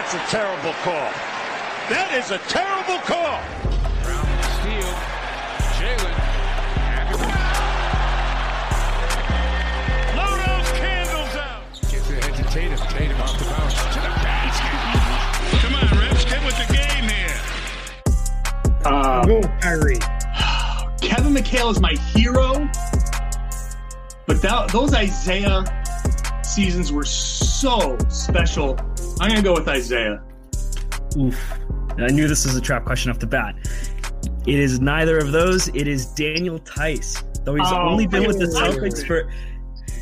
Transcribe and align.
That's 0.00 0.14
a 0.14 0.18
terrible 0.32 0.72
call. 0.80 1.12
That 1.92 2.08
is 2.16 2.30
a 2.30 2.38
terrible 2.48 2.96
call. 3.04 3.36
Brown 4.00 4.24
steal. 4.56 4.88
Jalen. 5.76 6.16
Blow 10.16 10.32
those 10.40 10.70
candles 10.80 11.36
out. 11.36 11.68
Gets 11.92 12.08
it 12.08 12.16
ahead 12.16 12.34
to 12.34 12.44
Tatum. 12.44 12.78
Tatum 12.88 13.20
off 13.20 13.38
the 13.38 13.44
bounce. 13.44 13.74
To 13.76 14.00
the 14.00 14.08
basket. 14.24 14.72
Come 15.60 15.74
on, 15.76 15.84
Rips, 16.00 16.24
get 16.24 16.40
with 16.46 16.56
the 16.56 16.72
game 16.72 17.06
here. 17.06 17.36
Uh, 18.86 19.26
Go 19.26 19.42
Kyrie. 19.60 19.98
Kevin 21.02 21.34
McHale 21.34 21.70
is 21.72 21.78
my 21.78 21.92
hero, 22.14 22.70
but 24.26 24.40
that, 24.40 24.70
those 24.72 24.94
Isaiah 24.94 25.62
seasons 26.42 26.90
were 26.90 27.04
so 27.04 27.98
special. 28.08 28.78
I'm 29.20 29.28
gonna 29.28 29.42
go 29.42 29.54
with 29.54 29.68
Isaiah. 29.68 30.22
Oof. 31.16 31.38
I 31.98 32.06
knew 32.06 32.26
this 32.26 32.44
was 32.46 32.56
a 32.56 32.60
trap 32.60 32.84
question 32.84 33.10
off 33.10 33.18
the 33.18 33.26
bat. 33.26 33.54
It 34.46 34.58
is 34.58 34.80
neither 34.80 35.18
of 35.18 35.32
those. 35.32 35.68
It 35.68 35.86
is 35.86 36.06
Daniel 36.06 36.58
Theis. 36.58 37.22
Though 37.44 37.54
he's 37.54 37.66
Oh, 37.70 37.88
only 37.88 38.06
been 38.06 38.26
with 38.26 38.38
the? 38.38 38.46
Celtics 38.46 39.06
for 39.06 39.30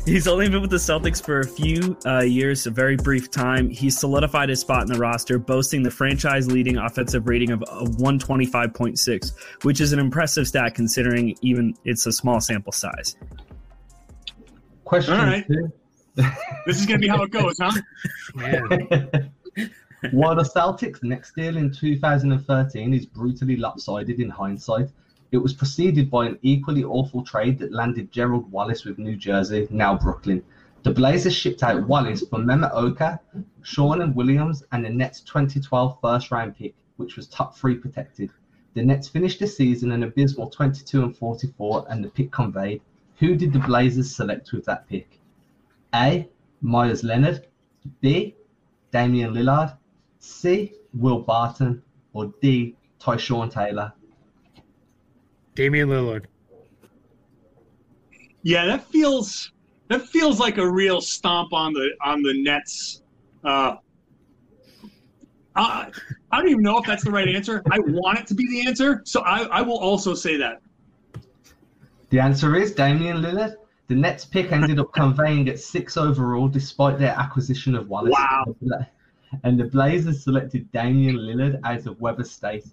he's 0.05 0.27
only 0.27 0.47
been 0.49 0.61
with 0.61 0.69
the 0.69 0.77
Celtics 0.77 1.23
for 1.23 1.41
a 1.41 1.47
few 1.47 1.97
uh, 2.05 2.21
years, 2.21 2.65
a 2.67 2.71
very 2.71 2.95
brief 2.95 3.29
time. 3.29 3.69
He's 3.69 3.97
solidified 3.97 4.49
his 4.49 4.61
spot 4.61 4.81
in 4.83 4.87
the 4.87 4.97
roster, 4.99 5.37
boasting 5.37 5.83
the 5.83 5.91
franchise-leading 5.91 6.77
offensive 6.77 7.27
rating 7.27 7.51
of 7.51 7.59
125.6, 7.61 9.31
which 9.63 9.81
is 9.81 9.91
an 9.93 9.99
impressive 9.99 10.47
stat 10.47 10.75
considering 10.75 11.35
even 11.41 11.75
it's 11.83 12.05
a 12.05 12.11
small 12.11 12.39
sample 12.39 12.71
size. 12.71 13.17
Question 14.85 15.13
All 15.15 15.25
right. 15.25 15.45
two. 15.47 15.71
This 16.65 16.79
is 16.79 16.85
gonna 16.85 16.99
be 16.99 17.07
how 17.07 17.23
it 17.23 17.31
goes, 17.31 17.57
huh? 17.59 17.71
While 20.11 20.35
the 20.35 20.43
Celtics' 20.43 21.03
next 21.03 21.35
deal 21.35 21.57
in 21.57 21.71
2013 21.71 22.93
is 22.93 23.05
brutally 23.05 23.57
lopsided 23.57 24.19
in 24.19 24.29
hindsight, 24.29 24.89
it 25.31 25.37
was 25.37 25.53
preceded 25.53 26.09
by 26.09 26.25
an 26.25 26.39
equally 26.41 26.83
awful 26.83 27.23
trade 27.23 27.59
that 27.59 27.71
landed 27.71 28.11
Gerald 28.11 28.51
Wallace 28.51 28.85
with 28.85 28.97
New 28.97 29.15
Jersey, 29.15 29.67
now 29.69 29.97
Brooklyn. 29.97 30.43
The 30.83 30.91
Blazers 30.91 31.35
shipped 31.35 31.63
out 31.63 31.87
Wallace 31.87 32.23
for 32.27 32.39
Mehmet 32.39 32.73
Okur, 32.73 33.19
Sean 33.61 34.01
and 34.01 34.15
Williams, 34.15 34.63
and 34.71 34.83
the 34.85 34.89
Nets' 34.89 35.21
2012 35.21 35.97
first 36.01 36.31
round 36.31 36.55
pick, 36.55 36.73
which 36.97 37.15
was 37.15 37.27
top 37.27 37.57
three 37.57 37.75
protected. 37.75 38.31
The 38.73 38.83
Nets 38.83 39.07
finished 39.07 39.39
the 39.39 39.47
season 39.47 39.91
an 39.91 40.03
abysmal 40.03 40.49
22 40.49 41.03
and 41.03 41.15
44, 41.15 41.85
and 41.89 42.03
the 42.03 42.09
pick 42.09 42.31
conveyed. 42.31 42.81
Who 43.17 43.35
did 43.35 43.51
the 43.51 43.59
Blazers 43.59 44.15
select 44.15 44.53
with 44.53 44.65
that 44.65 44.87
pick? 44.87 45.18
A. 45.93 46.27
Meyers 46.61 47.03
Leonard, 47.03 47.47
B. 48.01 48.35
Damian 48.91 49.33
Lillard, 49.33 49.77
C. 50.19 50.73
Will 50.93 51.19
Barton, 51.19 51.81
or 52.13 52.33
D. 52.41 52.75
Tyshawn 52.99 53.51
Taylor. 53.51 53.93
Damian 55.55 55.89
Lillard. 55.89 56.25
Yeah, 58.43 58.65
that 58.65 58.85
feels 58.85 59.51
that 59.89 60.07
feels 60.07 60.39
like 60.39 60.57
a 60.57 60.69
real 60.69 61.01
stomp 61.01 61.53
on 61.53 61.73
the 61.73 61.89
on 62.03 62.21
the 62.21 62.41
Nets. 62.41 63.01
Uh, 63.43 63.75
I, 65.55 65.91
I 66.31 66.39
don't 66.39 66.49
even 66.49 66.63
know 66.63 66.77
if 66.77 66.85
that's 66.85 67.03
the 67.03 67.11
right 67.11 67.27
answer. 67.27 67.61
I 67.71 67.79
want 67.79 68.19
it 68.19 68.27
to 68.27 68.33
be 68.33 68.47
the 68.49 68.67
answer, 68.67 69.01
so 69.05 69.21
I, 69.21 69.43
I 69.43 69.61
will 69.61 69.79
also 69.79 70.13
say 70.13 70.37
that. 70.37 70.61
The 72.09 72.19
answer 72.19 72.55
is 72.55 72.73
Damian 72.73 73.17
Lillard. 73.21 73.55
The 73.89 73.95
Nets 73.95 74.23
pick 74.23 74.51
ended 74.51 74.79
up 74.79 74.93
conveying 74.93 75.49
at 75.49 75.59
six 75.59 75.97
overall 75.97 76.47
despite 76.47 76.99
their 76.99 77.15
acquisition 77.17 77.73
of 77.73 77.89
Wallace. 77.89 78.13
Wow. 78.15 78.55
And 79.43 79.59
the 79.59 79.63
Blazers 79.63 80.23
selected 80.23 80.71
Damian 80.71 81.17
Lillard 81.17 81.59
out 81.63 81.87
of 81.87 81.99
Weber 81.99 82.23
State. 82.23 82.65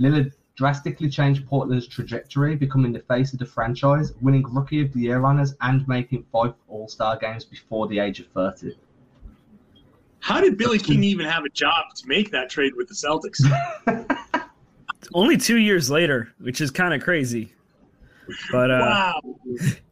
Lillard 0.00 0.32
drastically 0.56 1.10
changed 1.10 1.46
Portland's 1.46 1.86
trajectory, 1.86 2.56
becoming 2.56 2.92
the 2.94 3.00
face 3.00 3.34
of 3.34 3.40
the 3.40 3.44
franchise, 3.44 4.14
winning 4.22 4.42
Rookie 4.50 4.80
of 4.80 4.90
the 4.94 5.00
Year 5.00 5.22
honors 5.22 5.54
and 5.60 5.86
making 5.86 6.24
five 6.32 6.54
All 6.68 6.88
Star 6.88 7.18
games 7.18 7.44
before 7.44 7.86
the 7.86 7.98
age 7.98 8.20
of 8.20 8.28
30. 8.28 8.74
How 10.20 10.40
did 10.40 10.56
Billy 10.56 10.78
King 10.78 11.04
even 11.04 11.26
have 11.26 11.44
a 11.44 11.50
job 11.50 11.94
to 11.96 12.08
make 12.08 12.30
that 12.30 12.48
trade 12.48 12.72
with 12.74 12.88
the 12.88 12.94
Celtics? 12.94 13.42
Only 15.14 15.36
two 15.36 15.58
years 15.58 15.90
later, 15.90 16.32
which 16.40 16.62
is 16.62 16.70
kind 16.70 16.94
of 16.94 17.02
crazy. 17.02 17.52
But 18.50 18.70
uh, 18.70 18.78
wow. 18.80 19.20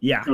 Yeah. 0.01 0.25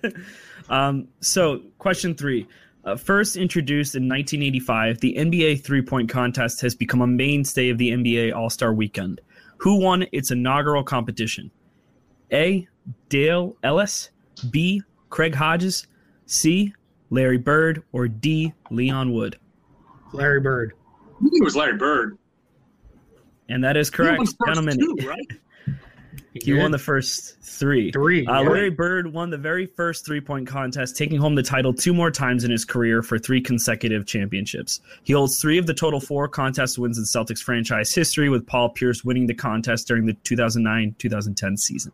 um, 0.68 1.08
so, 1.20 1.62
question 1.78 2.14
three. 2.14 2.46
Uh, 2.84 2.96
first 2.96 3.36
introduced 3.36 3.94
in 3.94 4.02
1985, 4.02 5.00
the 5.00 5.14
NBA 5.14 5.64
three 5.64 5.82
point 5.82 6.08
contest 6.08 6.60
has 6.60 6.74
become 6.74 7.00
a 7.00 7.06
mainstay 7.06 7.70
of 7.70 7.78
the 7.78 7.90
NBA 7.90 8.34
All 8.34 8.50
Star 8.50 8.74
weekend. 8.74 9.20
Who 9.58 9.80
won 9.80 10.06
its 10.12 10.30
inaugural 10.30 10.84
competition? 10.84 11.50
A. 12.32 12.68
Dale 13.08 13.56
Ellis, 13.62 14.10
B. 14.50 14.82
Craig 15.08 15.34
Hodges, 15.34 15.86
C. 16.26 16.74
Larry 17.10 17.38
Bird, 17.38 17.82
or 17.92 18.08
D. 18.08 18.52
Leon 18.70 19.12
Wood? 19.12 19.38
Larry 20.12 20.40
Bird. 20.40 20.74
I 21.16 21.20
think 21.20 21.34
it 21.34 21.44
was 21.44 21.56
Larry 21.56 21.78
Bird. 21.78 22.18
And 23.48 23.62
that 23.62 23.76
is 23.76 23.90
correct, 23.90 24.22
gentlemen. 24.46 24.78
two, 24.78 24.96
right? 25.06 25.26
He 26.32 26.52
won 26.52 26.70
the 26.70 26.78
first 26.78 27.40
three. 27.40 27.92
Three, 27.92 28.26
Uh, 28.26 28.42
yeah. 28.42 28.48
Larry 28.48 28.70
Bird 28.70 29.12
won 29.12 29.30
the 29.30 29.38
very 29.38 29.66
first 29.66 30.04
three 30.04 30.20
point 30.20 30.46
contest, 30.46 30.96
taking 30.96 31.18
home 31.18 31.34
the 31.34 31.42
title 31.42 31.72
two 31.72 31.94
more 31.94 32.10
times 32.10 32.44
in 32.44 32.50
his 32.50 32.64
career 32.64 33.02
for 33.02 33.18
three 33.18 33.40
consecutive 33.40 34.06
championships. 34.06 34.80
He 35.04 35.12
holds 35.12 35.40
three 35.40 35.58
of 35.58 35.66
the 35.66 35.74
total 35.74 36.00
four 36.00 36.28
contest 36.28 36.78
wins 36.78 36.98
in 36.98 37.04
Celtics 37.04 37.40
franchise 37.40 37.94
history, 37.94 38.28
with 38.28 38.46
Paul 38.46 38.70
Pierce 38.70 39.04
winning 39.04 39.26
the 39.26 39.34
contest 39.34 39.86
during 39.88 40.06
the 40.06 40.14
2009 40.24 40.94
2010 40.98 41.56
season. 41.56 41.92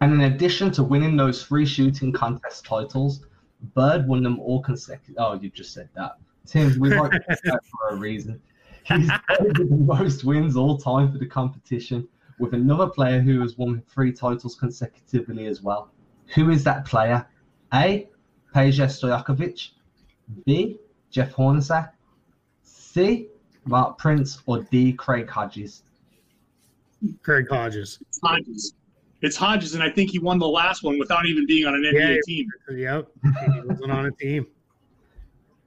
And 0.00 0.14
in 0.14 0.20
addition 0.32 0.70
to 0.72 0.82
winning 0.82 1.16
those 1.16 1.44
three 1.44 1.66
shooting 1.66 2.12
contest 2.12 2.64
titles, 2.64 3.26
Bird 3.74 4.08
won 4.08 4.22
them 4.22 4.38
all 4.40 4.62
consecutive. 4.62 5.16
Oh, 5.18 5.34
you 5.34 5.50
just 5.50 5.74
said 5.74 5.88
that. 5.94 6.16
Tim, 6.46 6.78
we 6.80 6.92
wrote 6.94 7.12
this 7.28 7.40
out 7.50 7.64
for 7.66 7.94
a 7.94 7.96
reason. 7.96 8.40
He's 8.84 9.08
the 9.28 9.66
most 9.70 10.24
wins 10.24 10.56
all 10.56 10.78
time 10.78 11.12
for 11.12 11.18
the 11.18 11.26
competition, 11.26 12.08
with 12.40 12.54
another 12.54 12.88
player 12.88 13.20
who 13.20 13.40
has 13.42 13.56
won 13.58 13.82
three 13.88 14.12
titles 14.12 14.56
consecutively 14.56 15.46
as 15.46 15.62
well. 15.62 15.92
Who 16.34 16.50
is 16.50 16.64
that 16.64 16.84
player? 16.86 17.26
A. 17.74 18.08
Peja 18.54 18.86
Stojakovic. 18.86 19.68
B. 20.46 20.78
Jeff 21.10 21.34
Hornacek. 21.34 21.90
C. 22.62 23.28
Mark 23.66 23.98
Price. 23.98 24.40
Or 24.46 24.62
D. 24.70 24.92
Craig 24.94 25.28
Hodges. 25.28 25.82
Craig 27.22 27.46
Hodges. 27.48 27.98
It's 28.08 28.20
Hodges. 28.22 28.74
It's 29.22 29.36
Hodges, 29.36 29.74
and 29.74 29.82
I 29.82 29.90
think 29.90 30.10
he 30.10 30.18
won 30.18 30.38
the 30.38 30.48
last 30.48 30.82
one 30.82 30.98
without 30.98 31.26
even 31.26 31.46
being 31.46 31.66
on 31.66 31.74
an 31.74 31.82
NBA 31.84 32.14
Yeah. 32.14 32.20
team. 32.26 32.46
Yep. 32.70 33.08
He 33.22 33.60
wasn't 33.66 33.90
on 33.92 34.06
a 34.06 34.10
team. 34.12 34.46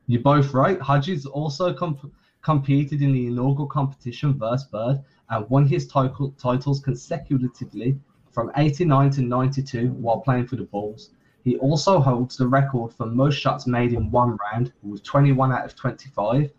You're 0.08 0.22
both 0.24 0.54
right. 0.54 0.82
Hodges 0.82 1.26
also 1.28 1.72
comp- 1.74 2.12
competed 2.44 3.02
in 3.02 3.14
the 3.14 3.28
inaugural 3.28 3.68
competition 3.68 4.38
versus 4.38 4.68
Bird 4.68 5.02
and 5.30 5.50
won 5.50 5.66
his 5.66 5.88
title- 5.88 6.34
titles 6.38 6.80
consecutively 6.80 7.98
from 8.32 8.52
89 8.56 9.10
to 9.12 9.22
92 9.22 9.92
while 9.94 10.20
playing 10.20 10.48
for 10.48 10.58
the 10.58 10.64
Bulls. 10.64 11.12
He 11.44 11.58
also 11.58 12.00
holds 12.00 12.38
the 12.38 12.48
record 12.48 12.94
for 12.94 13.06
most 13.06 13.36
shots 13.36 13.66
made 13.68 13.94
in 13.94 14.12
one 14.12 14.38
round 14.52 14.72
with 14.82 15.04
21 15.04 15.52
out 15.52 15.66
of 15.66 15.76
25 15.76 16.52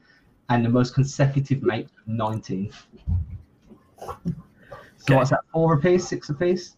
and 0.50 0.64
the 0.64 0.68
most 0.68 0.94
consecutive 0.94 1.62
make 1.62 1.88
19. 2.06 2.70
So 3.98 5.12
Okay. 5.12 5.16
what's 5.16 5.30
that, 5.30 5.40
four 5.52 5.74
apiece, 5.74 6.06
six 6.08 6.30
apiece? 6.30 6.76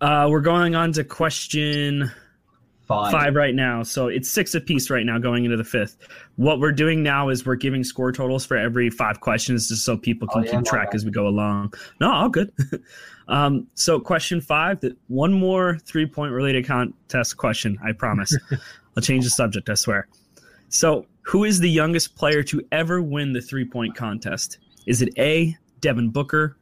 Uh, 0.00 0.28
we're 0.30 0.40
going 0.40 0.74
on 0.74 0.92
to 0.92 1.04
question 1.04 2.10
Five. 2.88 3.12
five 3.12 3.34
right 3.34 3.54
now. 3.54 3.82
So 3.82 4.08
it's 4.08 4.30
six 4.30 4.54
apiece 4.54 4.88
right 4.88 5.04
now 5.04 5.18
going 5.18 5.44
into 5.44 5.58
the 5.58 5.64
fifth. 5.64 5.98
What 6.36 6.58
we're 6.58 6.72
doing 6.72 7.02
now 7.02 7.28
is 7.28 7.44
we're 7.44 7.54
giving 7.56 7.84
score 7.84 8.12
totals 8.12 8.46
for 8.46 8.56
every 8.56 8.88
five 8.88 9.20
questions 9.20 9.68
just 9.68 9.84
so 9.84 9.96
people 9.98 10.26
can 10.26 10.40
Oh, 10.40 10.44
yeah, 10.46 10.52
keep 10.52 10.64
track 10.64 10.88
no. 10.92 10.96
as 10.96 11.04
we 11.04 11.10
go 11.10 11.26
along. 11.26 11.74
No, 12.00 12.10
all 12.10 12.28
good. 12.30 12.50
um, 13.28 13.66
so 13.74 14.00
question 14.00 14.40
five, 14.40 14.80
that 14.80 14.96
one 15.08 15.34
more 15.34 15.78
three 15.84 16.06
point 16.06 16.32
related 16.32 16.66
contest 16.66 17.36
question, 17.36 17.78
I 17.84 17.92
promise. 17.92 18.34
I'll 18.96 19.02
change 19.02 19.24
the 19.24 19.30
subject, 19.30 19.68
I 19.68 19.74
swear. 19.74 20.08
So 20.70 21.04
who 21.22 21.44
is 21.44 21.60
the 21.60 21.70
youngest 21.70 22.16
player 22.16 22.42
to 22.44 22.62
ever 22.72 23.02
win 23.02 23.34
the 23.34 23.42
three 23.42 23.66
point 23.66 23.94
contest? 23.96 24.58
Is 24.86 25.02
it 25.02 25.10
A, 25.18 25.54
Devin 25.82 26.08
Booker, 26.08 26.56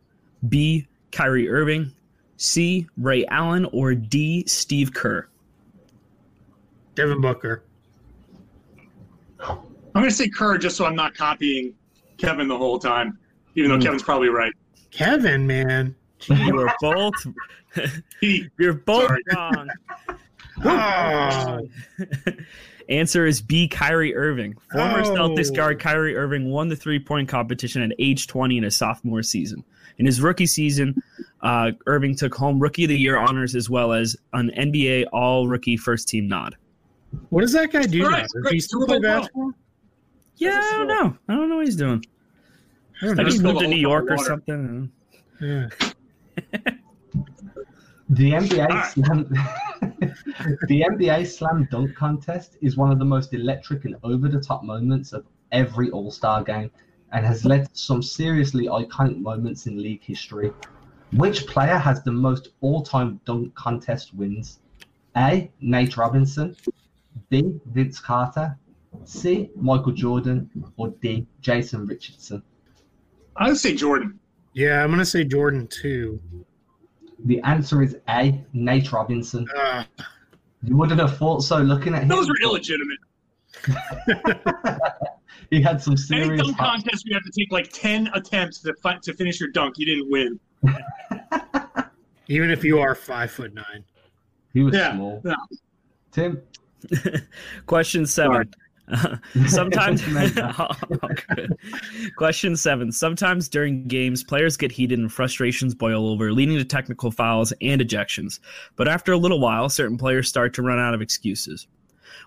B, 0.49 0.88
Kyrie 1.12 1.49
Irving, 1.49 1.93
C, 2.37 2.88
Ray 2.99 3.25
Allen, 3.26 3.64
or 3.67 3.94
D, 3.94 4.44
Steve 4.49 4.93
Kerr? 4.93 5.29
Devin 6.96 7.20
Booker. 7.20 7.62
I'm 9.38 9.58
going 9.94 10.06
to 10.06 10.10
say 10.10 10.28
Kerr 10.28 10.58
just 10.58 10.76
so 10.76 10.84
I'm 10.84 10.96
not 10.96 11.14
copying 11.14 11.72
Kevin 12.19 12.48
the 12.48 12.56
whole 12.58 12.78
time, 12.78 13.19
even 13.54 13.70
though 13.70 13.76
Mm. 13.78 13.82
Kevin's 13.82 14.02
probably 14.02 14.28
right. 14.28 14.52
Kevin, 14.90 15.46
man. 15.46 15.94
You 16.28 16.58
are 16.60 16.75
both 16.81 17.14
you're 18.58 18.72
both 18.72 19.06
Sorry. 19.08 19.22
wrong. 19.34 19.69
Oh, 20.64 21.60
Answer 22.88 23.26
is 23.26 23.43
B. 23.43 23.69
Kyrie 23.69 24.14
Irving. 24.14 24.54
Former 24.72 25.00
Oh. 25.00 25.14
Celtics 25.14 25.54
guard 25.54 25.78
Kyrie 25.81 26.16
Irving 26.16 26.50
won 26.50 26.69
the 26.69 26.76
three 26.76 26.98
point 26.98 27.28
competition 27.28 27.82
at 27.82 27.93
age 27.98 28.26
20 28.28 28.56
in 28.58 28.64
his 28.64 28.76
sophomore 28.76 29.22
season. 29.22 29.62
In 29.98 30.06
his 30.06 30.20
rookie 30.22 30.46
season, 30.46 31.02
uh, 31.43 31.72
Irving 31.87 32.14
took 32.16 32.34
home 32.34 32.58
Rookie 32.60 32.84
of 32.84 32.88
the 32.90 32.98
Year 32.98 33.19
honors 33.19 33.54
as 33.54 33.69
well 33.69 33.93
as 33.93 34.16
an 34.32 34.50
NBA 34.56 35.06
All 35.12 35.48
Rookie 35.48 35.76
First 35.76 36.08
Team 36.08 36.28
nod. 36.28 36.56
What 37.31 37.41
does 37.43 37.53
that 37.53 37.73
guy 37.73 37.83
do 37.87 38.05
All 38.05 38.11
now? 38.11 38.19
Does 38.43 38.51
he 38.51 38.61
still 38.61 38.81
Super 38.83 38.93
play 38.95 39.01
basketball? 39.01 39.53
Yeah, 40.37 40.61
I 40.63 40.77
don't 40.79 40.89
know. 40.89 41.17
I 41.29 41.35
don't 41.35 41.49
know 41.49 41.57
what 41.57 41.67
he's 41.67 41.77
doing. 41.77 42.05
I 43.03 43.07
don't 43.07 43.17
Like 43.17 43.27
know. 43.27 43.33
he 43.33 43.39
moved 43.41 43.61
to 43.61 43.67
New 43.69 43.77
York 43.77 44.05
or 44.11 44.17
water. 44.17 44.25
something. 44.25 44.91
Yeah. 45.41 45.69
The 48.09 48.31
NBA 48.31 48.61
Alright. 48.71 48.87
slam 48.93 49.25
the 50.69 50.81
NBA 50.83 51.27
slam 51.27 51.67
dunk 51.73 51.95
contest 51.97 52.57
is 52.63 52.77
one 52.77 52.93
of 52.93 53.01
the 53.01 53.05
most 53.05 53.35
electric 53.35 53.85
and 53.85 53.97
over 54.05 54.29
the 54.29 54.41
top 54.41 54.63
moments 54.63 55.13
of 55.13 55.27
every 55.51 55.91
All 55.91 56.11
Star 56.13 56.45
game 56.45 56.71
and 57.13 57.27
has 57.27 57.45
led 57.45 57.65
to 57.65 57.71
some 57.77 58.03
seriously 58.03 58.67
iconic 58.67 59.19
moments 59.21 59.67
in 59.67 59.83
league 59.83 60.05
history. 60.05 60.53
Which 61.15 61.47
player 61.49 61.79
has 61.79 62.03
the 62.05 62.13
most 62.13 62.51
all 62.61 62.83
time 62.83 63.21
dunk 63.25 63.55
contest 63.57 64.15
wins? 64.15 64.61
A. 65.17 65.51
Nate 65.61 65.97
Robinson, 65.97 66.55
B. 67.29 67.59
Vince 67.67 67.99
Carter, 68.01 68.57
C. 69.05 69.51
Michael 69.57 69.93
Jordan, 69.93 70.51
or 70.77 70.89
D. 71.03 71.27
Jason 71.41 71.87
Richardson? 71.87 72.43
I 73.37 73.49
would 73.49 73.57
say 73.59 73.75
Jordan. 73.75 74.19
Yeah, 74.55 74.83
I'm 74.83 74.91
gonna 74.91 75.05
say 75.05 75.25
Jordan 75.25 75.67
too. 75.69 76.21
The 77.25 77.41
answer 77.43 77.83
is 77.83 77.97
A. 78.09 78.43
Nate 78.53 78.93
Robinson. 78.93 79.47
Uh, 79.57 79.85
You 80.63 80.77
wouldn't 80.77 81.01
have 81.01 81.17
thought 81.19 81.43
so 81.43 81.59
looking 81.59 81.95
at 81.95 82.03
him. 82.03 82.09
Those 82.09 82.29
were 82.29 82.37
illegitimate. 82.43 82.99
he 85.51 85.61
had 85.63 85.81
some 85.83 85.93
Any 85.93 85.97
serious. 86.25 86.43
dunk 86.43 86.59
contest, 86.59 87.05
you 87.07 87.15
have 87.15 87.25
to 87.25 87.31
take 87.37 87.51
like 87.53 87.71
ten 87.73 88.09
attempts 88.15 88.61
to 88.63 88.75
fi- 88.83 88.99
to 89.03 89.13
finish 89.15 89.41
your 89.41 89.51
dunk. 89.51 89.79
You 89.79 89.87
didn't 89.87 90.11
win. 90.11 90.41
even 92.29 92.51
if 92.51 92.65
you 92.65 92.79
are 92.81 92.95
five 92.95 93.31
foot 93.31 93.55
nine. 93.55 93.85
He 94.53 94.63
was 94.63 94.75
Yeah, 94.75 94.95
small. 94.95 95.21
yeah. 95.25 95.35
Tim, 96.13 96.41
Question 97.67 98.06
seven. 98.06 98.52
Sometimes, 99.49 100.02
Oh, 100.38 100.69
question 102.17 102.55
seven. 102.56 102.93
Sometimes 102.93 103.49
during 103.49 103.88
games, 103.88 104.23
players 104.23 104.56
get 104.56 104.70
heated 104.70 104.99
and 105.00 105.12
frustrations 105.12 105.75
boil 105.75 106.08
over, 106.08 106.32
leading 106.32 106.56
to 106.56 106.64
technical 106.64 107.11
fouls 107.11 107.52
and 107.61 107.81
ejections. 107.81 108.38
But 108.76 108.87
after 108.87 109.12
a 109.12 109.17
little 109.17 109.40
while, 109.40 109.69
certain 109.69 109.99
players 109.99 110.28
start 110.28 110.55
to 110.55 110.62
run 110.62 110.78
out 110.78 110.94
of 110.94 111.02
excuses. 111.02 111.67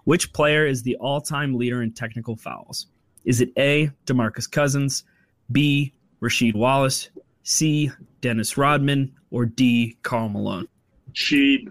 Which 0.04 0.34
player 0.34 0.66
is 0.66 0.84
the 0.84 0.98
all-time 0.98 1.56
leader 1.56 1.82
in 1.82 1.94
technical 1.94 2.36
fouls? 2.36 2.88
Is 3.24 3.40
it 3.42 3.52
A. 3.58 3.90
DeMarcus 4.06 4.50
Cousins, 4.50 5.04
B. 5.52 5.94
Rasheed 6.22 6.56
Wallace, 6.56 7.10
C. 7.44 7.92
Dennis 8.22 8.58
Rodman, 8.58 9.14
or 9.32 9.46
D. 9.46 9.98
Karl 10.04 10.30
Malone? 10.30 10.68
Cheat. 11.14 11.68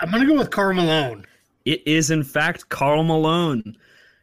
I'm 0.00 0.10
gonna 0.10 0.26
go 0.26 0.38
with 0.38 0.50
Karl 0.50 0.74
Malone. 0.74 1.26
It 1.64 1.86
is 1.86 2.10
in 2.10 2.22
fact 2.22 2.68
Karl 2.68 3.04
Malone. 3.04 3.76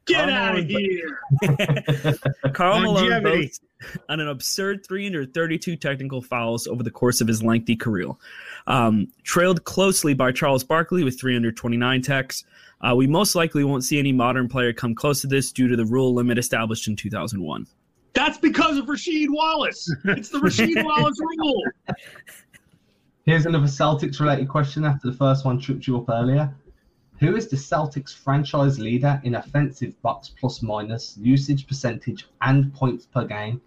Get 0.05 0.29
Karl 0.29 0.33
out 0.33 0.57
of 0.57 0.67
here. 0.67 1.19
Karl 2.53 2.79
Malone 2.81 3.09
Longevity. 3.09 3.41
boasts 3.47 3.61
on 4.09 4.19
an 4.19 4.27
absurd 4.27 4.85
332 4.85 5.75
technical 5.75 6.21
fouls 6.21 6.67
over 6.67 6.83
the 6.83 6.91
course 6.91 7.21
of 7.21 7.27
his 7.27 7.43
lengthy 7.43 7.75
career. 7.75 8.07
Um, 8.67 9.07
trailed 9.23 9.63
closely 9.63 10.13
by 10.13 10.31
Charles 10.31 10.63
Barkley 10.63 11.03
with 11.03 11.19
329 11.19 12.01
techs. 12.01 12.43
Uh, 12.81 12.95
we 12.95 13.07
most 13.07 13.35
likely 13.35 13.63
won't 13.63 13.83
see 13.83 13.99
any 13.99 14.11
modern 14.11 14.47
player 14.47 14.73
come 14.73 14.95
close 14.95 15.21
to 15.21 15.27
this 15.27 15.51
due 15.51 15.67
to 15.67 15.75
the 15.75 15.85
rule 15.85 16.13
limit 16.13 16.37
established 16.37 16.87
in 16.87 16.95
2001. 16.95 17.67
That's 18.13 18.37
because 18.37 18.77
of 18.77 18.85
Rasheed 18.85 19.27
Wallace. 19.29 19.93
It's 20.05 20.29
the 20.29 20.39
Rasheed 20.39 20.83
Wallace 20.83 21.19
rule. 21.19 21.63
here's 23.25 23.45
another 23.45 23.67
Celtics 23.67 24.19
related 24.19 24.49
question 24.49 24.83
after 24.83 25.09
the 25.09 25.15
first 25.15 25.45
one 25.45 25.59
tripped 25.59 25.87
you 25.87 25.97
up 25.97 26.09
earlier. 26.09 26.53
Who 27.21 27.35
is 27.35 27.47
the 27.47 27.55
Celtics 27.55 28.13
franchise 28.15 28.79
leader 28.79 29.21
in 29.23 29.35
offensive 29.35 29.99
box 30.01 30.29
plus 30.39 30.63
minus, 30.63 31.15
usage 31.17 31.67
percentage, 31.67 32.27
and 32.41 32.73
points 32.73 33.05
per 33.05 33.25
game? 33.25 33.61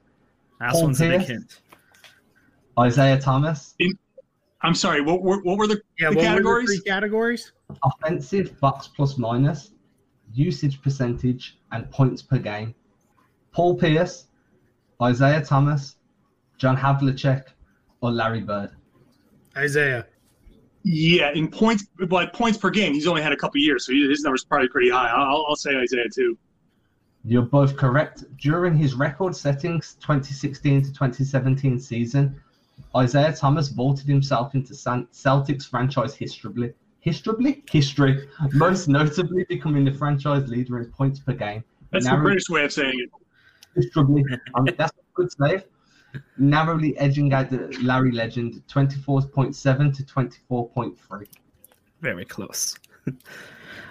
That 0.58 0.72
Paul 0.72 0.82
one's 0.82 1.00
a 1.00 1.04
big 1.08 1.18
Pierce? 1.20 1.28
hint. 1.28 1.60
Isaiah 2.78 3.20
Thomas, 3.20 3.76
I'm 4.62 4.74
sorry. 4.74 5.00
What 5.02 5.22
were 5.22 5.40
what 5.42 5.56
were 5.58 5.68
the, 5.68 5.80
Yeah, 6.00 6.10
the 6.10 6.16
what 6.16 6.24
categories? 6.24 6.68
were 6.68 6.74
the 6.74 6.78
three 6.80 6.90
categories? 6.90 7.52
offensive 7.84 8.58
box 8.60 8.88
plus 8.88 9.18
minus, 9.18 9.70
usage 10.32 10.82
percentage, 10.82 11.58
and 11.70 11.88
points 11.92 12.22
per 12.22 12.38
game. 12.38 12.74
Paul 13.52 13.76
Pierce, 13.76 14.26
Isaiah 15.00 15.44
Thomas, 15.44 15.94
John 16.58 16.76
Havlicek, 16.76 17.44
or 18.00 18.10
Larry 18.10 18.40
Bird? 18.40 18.70
Isaiah. 19.56 20.06
Yeah, 20.84 21.32
in 21.32 21.48
points, 21.48 21.86
but 22.08 22.34
points 22.34 22.58
per 22.58 22.68
game, 22.68 22.92
he's 22.92 23.06
only 23.06 23.22
had 23.22 23.32
a 23.32 23.36
couple 23.36 23.58
years, 23.58 23.86
so 23.86 23.92
his 23.92 24.22
number's 24.22 24.44
probably 24.44 24.68
pretty 24.68 24.90
high. 24.90 25.08
I'll, 25.08 25.46
I'll 25.48 25.56
say 25.56 25.74
Isaiah 25.76 26.08
too. 26.14 26.36
You're 27.24 27.42
both 27.42 27.74
correct. 27.76 28.24
During 28.36 28.76
his 28.76 28.94
record 28.94 29.34
settings 29.34 29.96
2016 30.00 30.82
to 30.82 30.88
2017 30.92 31.80
season, 31.80 32.38
Isaiah 32.94 33.34
Thomas 33.34 33.68
vaulted 33.68 34.06
himself 34.06 34.54
into 34.54 34.74
Celtics 34.74 35.68
franchise 35.68 36.14
history. 36.14 36.74
History? 37.00 37.62
History. 37.70 38.28
Most 38.52 38.86
notably 38.86 39.44
becoming 39.48 39.86
the 39.86 39.92
franchise 39.92 40.48
leader 40.48 40.80
in 40.80 40.90
points 40.92 41.18
per 41.18 41.32
game. 41.32 41.64
That's 41.92 42.08
the 42.08 42.16
British 42.16 42.50
way 42.50 42.64
of 42.64 42.72
saying 42.72 42.94
it. 42.94 43.10
History. 43.74 44.24
Um, 44.54 44.66
that's 44.76 44.92
a 44.92 45.14
good 45.14 45.32
save. 45.32 45.64
Narrowly 46.38 46.96
edging 46.98 47.32
out 47.32 47.50
the 47.50 47.76
Larry 47.82 48.12
legend 48.12 48.62
24.7 48.68 49.96
to 49.96 50.02
24.3. 50.02 51.26
Very 52.00 52.24
close. 52.24 52.76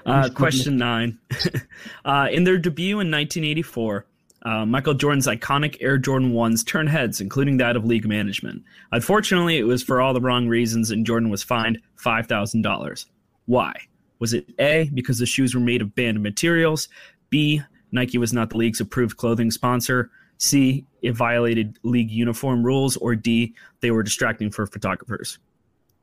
Uh, 0.05 0.29
question 0.35 0.75
nine. 0.75 1.17
uh, 2.05 2.27
in 2.29 2.43
their 2.43 2.57
debut 2.57 2.99
in 2.99 3.09
1984, 3.09 4.05
uh, 4.41 4.65
Michael 4.65 4.93
Jordan's 4.93 5.27
iconic 5.27 5.77
Air 5.79 5.97
Jordan 5.97 6.33
1s 6.33 6.65
turned 6.65 6.89
heads, 6.89 7.21
including 7.21 7.57
that 7.57 7.77
of 7.77 7.85
league 7.85 8.05
management. 8.05 8.63
Unfortunately, 8.91 9.57
it 9.57 9.63
was 9.63 9.81
for 9.81 10.01
all 10.01 10.13
the 10.13 10.19
wrong 10.19 10.47
reasons, 10.47 10.91
and 10.91 11.05
Jordan 11.05 11.29
was 11.29 11.41
fined 11.41 11.79
$5,000. 11.97 13.05
Why? 13.45 13.73
Was 14.19 14.33
it 14.33 14.45
A, 14.59 14.89
because 14.93 15.19
the 15.19 15.25
shoes 15.25 15.55
were 15.55 15.61
made 15.61 15.81
of 15.81 15.95
banned 15.95 16.21
materials? 16.21 16.89
B, 17.29 17.61
Nike 17.91 18.17
was 18.17 18.33
not 18.33 18.49
the 18.49 18.57
league's 18.57 18.81
approved 18.81 19.17
clothing 19.17 19.51
sponsor? 19.51 20.11
C, 20.37 20.85
it 21.01 21.15
violated 21.15 21.77
league 21.83 22.11
uniform 22.11 22.63
rules? 22.65 22.97
Or 22.97 23.15
D, 23.15 23.55
they 23.81 23.91
were 23.91 24.03
distracting 24.03 24.51
for 24.51 24.65
photographers? 24.67 25.39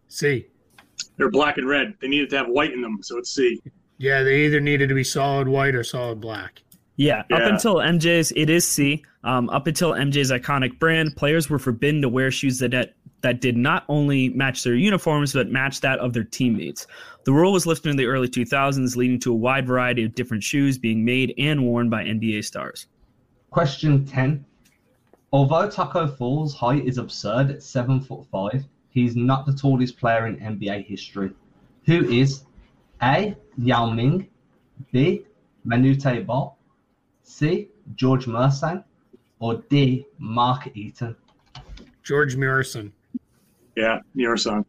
C. 0.09 0.47
They're 1.17 1.31
black 1.31 1.59
and 1.59 1.69
red. 1.69 1.95
They 2.01 2.09
needed 2.09 2.31
to 2.31 2.39
have 2.39 2.49
white 2.49 2.73
in 2.73 2.83
them, 2.83 2.99
so 3.03 3.19
it's 3.19 3.31
C. 3.31 3.61
Yeah, 3.99 4.23
they 4.23 4.47
either 4.47 4.61
needed 4.61 4.89
to 4.89 4.95
be 4.95 5.05
solid 5.05 5.49
white 5.49 5.75
or 5.75 5.85
solid 5.85 6.21
black. 6.21 6.63
Yeah, 6.97 7.21
up 7.33 7.43
until 7.43 7.77
MJ's, 7.77 8.31
it 8.37 8.51
is 8.51 8.67
C. 8.67 9.05
Um, 9.25 9.49
up 9.49 9.67
until 9.67 9.93
MJ's 9.93 10.31
iconic 10.31 10.79
brand, 10.79 11.17
players 11.17 11.49
were 11.49 11.59
forbidden 11.59 12.03
to 12.03 12.11
wear 12.11 12.31
shoes 12.31 12.59
that 12.59 12.73
that, 12.73 12.95
that 13.23 13.41
did 13.41 13.57
not 13.57 13.85
only 13.89 14.29
match 14.31 14.65
their 14.65 14.75
uniforms 14.75 15.33
but 15.33 15.51
match 15.51 15.81
that 15.81 15.99
of 15.99 16.13
their 16.13 16.25
teammates. 16.25 16.87
The 17.25 17.33
rule 17.33 17.53
was 17.53 17.67
lifted 17.67 17.91
in 17.91 17.97
the 17.97 18.07
early 18.07 18.29
2000s, 18.29 18.97
leading 18.97 19.19
to 19.21 19.33
a 19.33 19.35
wide 19.35 19.67
variety 19.67 20.05
of 20.05 20.15
different 20.15 20.43
shoes 20.43 20.77
being 20.77 21.05
made 21.05 21.33
and 21.39 21.65
worn 21.65 21.89
by 21.89 22.05
NBA 22.05 22.45
stars. 22.45 22.87
Question 23.51 24.05
10. 24.05 24.45
Although 25.33 25.69
Taco 25.69 26.07
Fall's 26.07 26.55
height 26.55 26.87
is 26.87 26.99
absurd 26.99 27.51
at 27.51 27.63
7 27.63 28.01
foot 28.01 28.27
5, 28.31 28.65
he's 28.91 29.17
not 29.17 29.47
the 29.47 29.53
tallest 29.53 29.99
player 29.99 30.27
in 30.27 30.37
NBA 30.37 30.87
history. 30.87 31.31
Who 31.87 32.09
is 32.09 32.45
A. 33.03 33.37
Yao 33.59 33.91
Ming, 33.91 34.29
B. 34.93 35.25
Manute 35.67 36.27
Bol, 36.27 36.57
C. 37.23 37.69
George 37.97 38.27
Muresan, 38.27 38.85
or 39.41 39.57
D. 39.69 40.07
Mark 40.19 40.71
Eaton? 40.75 41.17
George 42.03 42.37
Muresan. 42.37 42.93
Yeah, 43.77 44.01
near 44.15 44.37
son. 44.37 44.65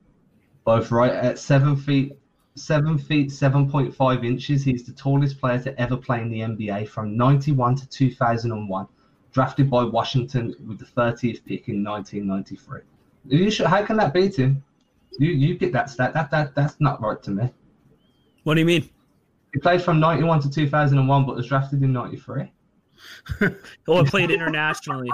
Both 0.63 0.91
right 0.91 1.11
at 1.11 1.39
7 1.39 1.75
feet. 1.75 2.17
7 2.55 2.98
feet 2.98 3.29
7.5 3.29 4.25
inches. 4.25 4.63
He's 4.63 4.84
the 4.84 4.91
tallest 4.93 5.39
player 5.39 5.60
to 5.60 5.79
ever 5.79 5.98
play 5.98 6.22
in 6.22 6.29
the 6.29 6.39
NBA 6.39 6.88
from 6.89 7.15
91 7.15 7.75
to 7.77 7.89
2001. 7.89 8.88
Drafted 9.31 9.70
by 9.70 9.84
Washington 9.84 10.53
with 10.67 10.79
the 10.79 10.86
30th 10.86 11.46
pick 11.46 11.70
in 11.70 11.84
1993. 11.84 12.81
You 13.27 13.50
sure, 13.50 13.67
how 13.67 13.86
can 13.86 13.96
that 13.98 14.13
beat 14.13 14.36
him? 14.38 14.62
You 15.20 15.31
you 15.31 15.58
get 15.58 15.72
that 15.72 15.89
stat. 15.89 16.13
That, 16.13 16.31
that 16.31 16.53
That's 16.53 16.75
not 16.81 17.01
right 17.01 17.22
to 17.24 17.31
me. 17.31 17.50
What 18.43 18.55
do 18.55 18.60
you 18.60 18.65
mean? 18.65 18.89
He 19.53 19.60
played 19.60 19.81
from 19.81 20.00
91 20.00 20.41
to 20.41 20.50
2001 20.50 21.25
but 21.25 21.36
was 21.36 21.48
drafted 21.48 21.81
in 21.84 21.93
93. 21.93 22.51
Well, 23.88 24.00
it 24.00 24.08
played 24.08 24.31
internationally. 24.31 25.10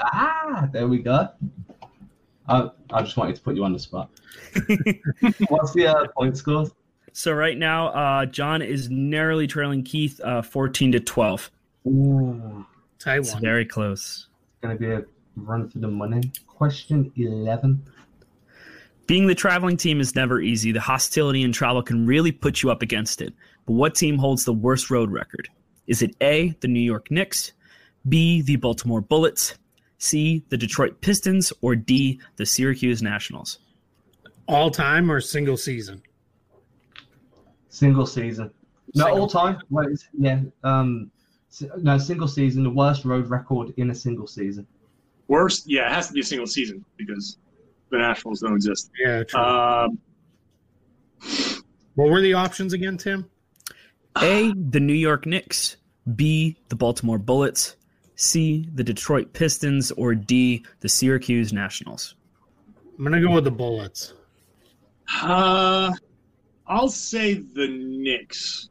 Ah, 0.00 0.68
there 0.72 0.86
we 0.86 0.98
go. 0.98 1.28
I, 2.48 2.70
I 2.90 3.02
just 3.02 3.16
wanted 3.16 3.36
to 3.36 3.42
put 3.42 3.56
you 3.56 3.64
on 3.64 3.72
the 3.72 3.78
spot. 3.78 4.10
What's 5.48 5.72
the 5.72 5.86
uh, 5.86 6.06
point 6.16 6.36
score? 6.36 6.66
So 7.12 7.32
right 7.32 7.56
now, 7.56 7.88
uh, 7.88 8.26
John 8.26 8.62
is 8.62 8.90
narrowly 8.90 9.46
trailing 9.46 9.84
Keith, 9.84 10.20
uh, 10.20 10.42
fourteen 10.42 10.92
to 10.92 11.00
twelve. 11.00 11.50
Ooh, 11.86 12.64
Tight 12.98 13.18
It's 13.18 13.34
very 13.34 13.64
close. 13.64 14.28
It's 14.46 14.60
going 14.62 14.76
to 14.76 14.80
be 14.80 14.92
a 14.92 15.04
run 15.36 15.68
for 15.68 15.78
the 15.78 15.88
money. 15.88 16.30
Question 16.46 17.10
11. 17.16 17.82
Being 19.06 19.26
the 19.26 19.34
traveling 19.34 19.76
team 19.76 20.00
is 20.00 20.14
never 20.14 20.40
easy. 20.40 20.70
The 20.70 20.80
hostility 20.80 21.42
and 21.42 21.52
travel 21.52 21.82
can 21.82 22.06
really 22.06 22.30
put 22.30 22.62
you 22.62 22.70
up 22.70 22.82
against 22.82 23.20
it. 23.20 23.34
But 23.66 23.72
what 23.72 23.94
team 23.96 24.18
holds 24.18 24.44
the 24.44 24.52
worst 24.52 24.90
road 24.90 25.10
record? 25.10 25.48
Is 25.88 26.02
it 26.02 26.14
A, 26.20 26.54
the 26.60 26.68
New 26.68 26.80
York 26.80 27.10
Knicks, 27.10 27.52
B, 28.08 28.42
the 28.42 28.56
Baltimore 28.56 29.00
Bullets, 29.00 29.58
C, 30.02 30.44
the 30.48 30.56
Detroit 30.56 31.00
Pistons, 31.00 31.52
or 31.60 31.76
D, 31.76 32.20
the 32.36 32.44
Syracuse 32.44 33.02
Nationals? 33.02 33.60
All 34.48 34.70
time 34.70 35.10
or 35.10 35.20
single 35.20 35.56
season? 35.56 36.02
Single 37.68 38.06
season. 38.06 38.50
No, 38.94 39.04
Single 39.04 39.20
all 39.20 39.28
time. 39.28 39.58
Wait, 39.70 39.98
yeah. 40.18 40.40
Um, 40.64 41.10
no, 41.78 41.98
single 41.98 42.26
season. 42.26 42.64
The 42.64 42.70
worst 42.70 43.04
road 43.04 43.28
record 43.28 43.72
in 43.76 43.90
a 43.90 43.94
single 43.94 44.26
season. 44.26 44.66
Worst, 45.28 45.70
yeah, 45.70 45.86
it 45.86 45.92
has 45.92 46.08
to 46.08 46.12
be 46.12 46.20
a 46.20 46.24
single 46.24 46.48
season 46.48 46.84
because 46.96 47.38
the 47.90 47.98
Nationals 47.98 48.40
don't 48.40 48.56
exist. 48.56 48.90
Yeah, 49.00 49.22
true. 49.22 49.40
Um, 49.40 49.98
what 51.94 52.10
were 52.10 52.20
the 52.20 52.34
options 52.34 52.72
again, 52.72 52.98
Tim? 52.98 53.30
A, 54.20 54.52
the 54.56 54.80
New 54.80 54.94
York 54.94 55.26
Knicks, 55.26 55.76
B, 56.16 56.58
the 56.70 56.76
Baltimore 56.76 57.18
Bullets, 57.18 57.76
C, 58.22 58.68
the 58.74 58.84
Detroit 58.84 59.32
Pistons, 59.32 59.90
or 59.92 60.14
D, 60.14 60.64
the 60.80 60.88
Syracuse 60.88 61.52
Nationals? 61.52 62.14
I'm 62.96 63.04
gonna 63.04 63.20
go 63.20 63.32
with 63.32 63.44
the 63.44 63.50
Bullets. 63.50 64.14
uh, 65.22 65.92
I'll 66.66 66.88
say 66.88 67.34
the 67.34 67.68
Knicks. 67.68 68.68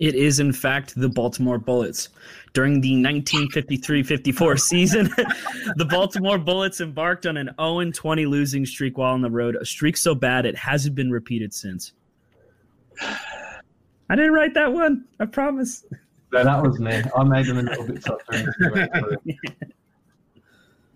It 0.00 0.14
is, 0.14 0.40
in 0.40 0.52
fact, 0.52 0.94
the 0.96 1.08
Baltimore 1.08 1.58
Bullets. 1.58 2.08
During 2.52 2.80
the 2.80 2.92
1953 2.92 4.02
54 4.02 4.56
season, 4.58 5.06
the 5.76 5.84
Baltimore 5.84 6.38
Bullets 6.38 6.80
embarked 6.80 7.26
on 7.26 7.36
an 7.36 7.50
0 7.58 7.90
20 7.90 8.26
losing 8.26 8.66
streak 8.66 8.98
while 8.98 9.14
on 9.14 9.22
the 9.22 9.30
road, 9.30 9.56
a 9.56 9.64
streak 9.64 9.96
so 9.96 10.14
bad 10.14 10.46
it 10.46 10.56
hasn't 10.56 10.94
been 10.94 11.10
repeated 11.10 11.54
since. 11.54 11.92
I 13.00 14.16
didn't 14.16 14.32
write 14.32 14.54
that 14.54 14.72
one, 14.72 15.06
I 15.18 15.26
promise. 15.26 15.84
No, 16.34 16.42
that 16.42 16.60
was 16.64 16.80
me. 16.80 17.00
I 17.16 17.22
made 17.22 17.46
them 17.46 17.58
a 17.58 17.62
little 17.62 17.86
bit 17.86 18.04
tougher. 18.04 19.20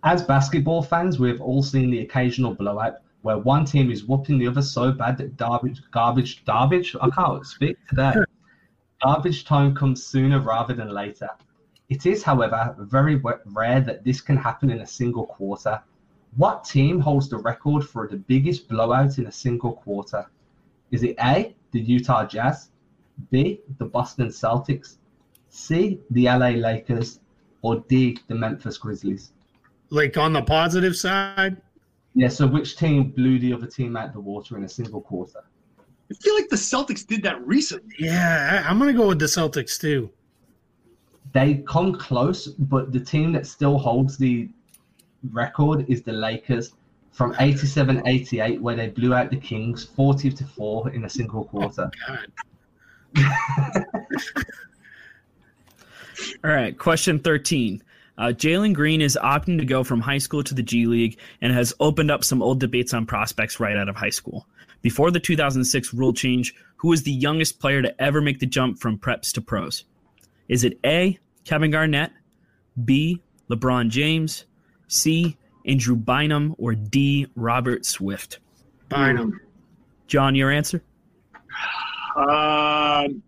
As 0.03 0.21
basketball 0.21 0.83
fans, 0.83 1.21
we've 1.21 1.41
all 1.41 1.63
seen 1.63 1.91
the 1.91 2.01
occasional 2.01 2.55
blowout 2.55 2.97
where 3.23 3.39
one 3.39 3.65
team 3.65 3.93
is 3.93 4.03
whooping 4.03 4.39
the 4.39 4.49
other 4.49 4.63
so 4.63 4.91
bad 4.91 5.17
that 5.19 5.37
garbage, 5.37 5.81
garbage, 5.93 6.45
garbage. 6.45 6.97
I 7.01 7.09
can't 7.11 7.47
speak 7.47 7.77
today. 7.89 8.15
garbage 9.01 9.45
time 9.45 9.77
comes 9.77 10.05
sooner 10.05 10.41
rather 10.41 10.75
than 10.75 10.89
later. 10.89 11.29
It 11.89 12.05
is, 12.05 12.25
however, 12.25 12.75
very 12.77 13.23
rare 13.47 13.81
that 13.81 14.03
this 14.05 14.21
can 14.21 14.37
happen 14.37 14.71
in 14.71 14.81
a 14.81 14.87
single 14.89 15.27
quarter. 15.27 15.81
What 16.35 16.65
team 16.65 16.99
holds 16.99 17.29
the 17.29 17.39
record 17.39 17.85
for 17.85 18.09
the 18.09 18.17
biggest 18.17 18.69
blowout 18.69 19.19
in 19.19 19.27
a 19.27 19.33
single 19.33 19.75
quarter? 19.75 20.27
Is 20.91 21.05
it 21.05 21.15
A, 21.23 21.55
the 21.71 21.81
Utah 21.81 22.27
Jazz, 22.27 22.71
B, 23.31 23.61
the 23.79 23.85
Boston 23.85 24.29
Celtics, 24.29 24.97
C, 25.51 26.01
the 26.11 26.25
LA 26.27 26.51
Lakers, 26.51 27.21
or 27.63 27.85
D, 27.89 28.19
the 28.29 28.35
Memphis 28.35 28.79
Grizzlies? 28.79 29.33
Like 29.91 30.17
on 30.17 30.33
the 30.33 30.43
positive 30.43 30.95
side, 30.97 31.57
Yeah, 32.15 32.29
so 32.29 32.47
which 32.47 32.77
team 32.77 33.11
blew 33.11 33.39
the 33.39 33.53
other 33.53 33.67
team 33.67 33.97
out 33.97 34.13
the 34.13 34.21
water 34.21 34.57
in 34.57 34.65
a 34.65 34.69
single 34.69 35.01
quarter? 35.01 35.43
I 36.11 36.15
feel 36.15 36.35
like 36.35 36.49
the 36.49 36.57
Celtics 36.57 37.07
did 37.07 37.23
that 37.23 37.47
recently. 37.47 37.95
yeah, 37.99 38.63
I, 38.65 38.69
I'm 38.69 38.79
gonna 38.79 38.93
go 38.93 39.09
with 39.09 39.19
the 39.19 39.27
Celtics 39.27 39.79
too. 39.81 40.11
They 41.33 41.57
come 41.67 41.95
close, 41.95 42.47
but 42.47 42.93
the 42.93 43.01
team 43.01 43.33
that 43.33 43.47
still 43.47 43.77
holds 43.79 44.17
the 44.17 44.49
record 45.33 45.85
is 45.89 46.03
the 46.03 46.13
Lakers 46.13 46.73
from 47.13 47.35
87 47.41 48.03
88, 48.07 48.63
where 48.63 48.77
they 48.77 48.89
blew 48.89 49.13
out 49.13 49.31
the 49.31 49.37
Kings 49.37 49.85
40 49.85 50.31
to 50.33 50.45
4 50.45 50.91
in 50.91 51.05
a 51.05 51.09
single 51.11 51.45
quarter. 51.45 51.91
Oh, 52.09 52.17
God. 53.17 53.85
All 56.45 56.51
right, 56.51 56.77
question 56.77 57.19
13. 57.19 57.83
Uh, 58.17 58.27
Jalen 58.27 58.75
Green 58.75 59.01
is 59.01 59.17
opting 59.23 59.59
to 59.59 59.65
go 59.65 59.85
from 59.85 60.01
high 60.01 60.19
school 60.19 60.43
to 60.43 60.55
the 60.55 60.63
G 60.63 60.87
League 60.87 61.19
and 61.41 61.53
has 61.53 61.73
opened 61.79 62.11
up 62.11 62.25
some 62.25 62.43
old 62.43 62.59
debates 62.59 62.93
on 62.93 63.07
prospects 63.07 63.61
right 63.61 63.77
out 63.77 63.89
of 63.89 63.95
high 63.95 64.11
school. 64.11 64.47
Before 64.83 65.11
the 65.11 65.21
2006 65.21 65.95
rule 65.95 66.13
change, 66.13 66.55
who 66.77 66.89
was 66.89 67.03
the 67.03 67.13
youngest 67.13 67.61
player 67.61 67.83
to 67.83 68.03
ever 68.03 68.21
make 68.21 68.41
the 68.41 68.47
jump 68.47 68.79
from 68.79 68.99
preps 68.99 69.33
to 69.33 69.41
pros? 69.41 69.85
Is 70.49 70.65
it 70.65 70.79
A, 70.85 71.19
Kevin 71.45 71.71
Garnett, 71.71 72.11
B, 72.85 73.21
LeBron 73.51 73.89
James, 73.89 74.45
C, 74.89 75.37
Andrew 75.65 75.97
Bynum, 75.97 76.55
or 76.59 76.75
D, 76.75 77.27
Robert 77.37 77.85
Swift? 77.85 78.39
Bynum. 78.89 79.41
John, 80.07 80.35
your 80.35 80.51
answer? 80.51 80.83
Um, 82.17 83.23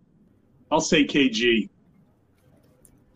I'll 0.71 0.81
say 0.81 1.05
KG. 1.05 1.69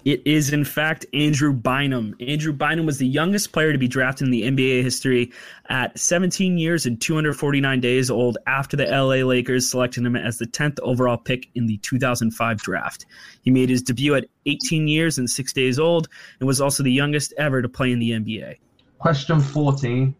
It 0.06 0.22
is, 0.24 0.54
in 0.54 0.64
fact, 0.64 1.08
Andrew 1.16 1.52
Bynum. 1.52 2.16
Andrew 2.20 2.54
Bynum 2.54 2.86
was 2.86 3.00
the 3.00 3.08
youngest 3.08 3.52
player 3.52 3.72
to 3.72 3.80
be 3.80 3.88
drafted 3.88 4.28
in 4.28 4.32
the 4.32 4.44
NBA 4.44 4.84
history 4.84 5.32
at 5.70 5.98
17 5.98 6.60
years 6.60 6.86
and 6.86 7.02
249 7.02 7.80
days 7.80 8.12
old 8.12 8.38
after 8.46 8.78
the 8.78 8.86
LA 8.86 9.26
Lakers 9.28 9.68
selected 9.68 10.06
him 10.06 10.16
as 10.16 10.38
the 10.38 10.46
10th 10.46 10.80
overall 10.82 11.18
pick 11.18 11.50
in 11.56 11.66
the 11.66 11.78
2005 11.78 12.58
draft. 12.62 13.08
He 13.42 13.50
made 13.50 13.70
his 13.70 13.82
debut 13.82 14.14
at 14.14 14.26
18 14.46 14.88
years 14.88 15.18
and 15.18 15.28
6 15.28 15.54
days 15.54 15.80
old 15.80 16.08
and 16.40 16.46
was 16.46 16.62
also 16.62 16.84
the 16.84 16.92
youngest 16.92 17.34
ever 17.40 17.64
to 17.64 17.68
play 17.68 17.92
in 17.92 17.98
the 17.98 18.12
NBA. 18.12 18.58
Question 19.00 19.42
14. 19.42 20.16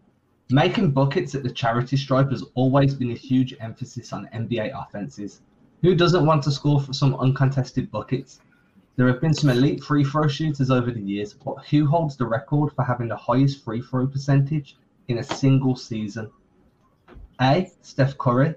Making 0.50 0.90
buckets 0.90 1.36
at 1.36 1.44
the 1.44 1.50
charity 1.50 1.96
stripe 1.96 2.32
has 2.32 2.44
always 2.54 2.94
been 2.94 3.12
a 3.12 3.16
huge 3.16 3.54
emphasis 3.60 4.12
on 4.12 4.28
NBA 4.34 4.72
offenses. 4.74 5.42
Who 5.82 5.94
doesn't 5.94 6.26
want 6.26 6.42
to 6.42 6.50
score 6.50 6.80
for 6.80 6.92
some 6.92 7.14
uncontested 7.14 7.90
buckets? 7.92 8.40
There 8.96 9.06
have 9.08 9.20
been 9.20 9.34
some 9.34 9.50
elite 9.50 9.84
free 9.84 10.04
throw 10.04 10.26
shooters 10.26 10.70
over 10.70 10.90
the 10.90 11.00
years, 11.00 11.34
but 11.34 11.66
who 11.68 11.86
holds 11.86 12.16
the 12.16 12.24
record 12.24 12.72
for 12.72 12.82
having 12.82 13.08
the 13.08 13.16
highest 13.16 13.62
free 13.62 13.82
throw 13.82 14.06
percentage 14.06 14.78
in 15.08 15.18
a 15.18 15.22
single 15.22 15.76
season? 15.76 16.30
A. 17.40 17.70
Steph 17.82 18.16
Curry, 18.16 18.54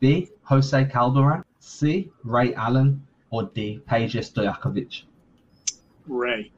B. 0.00 0.28
Jose 0.42 0.84
Calderon, 0.86 1.44
C. 1.60 2.10
Ray 2.24 2.52
Allen, 2.54 3.06
or 3.30 3.44
D. 3.54 3.80
Peja 3.88 4.20
Stojakovic? 4.20 5.04
Ray. 6.08 6.50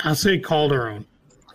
I'll 0.00 0.14
say 0.14 0.38
Calderon. 0.38 1.04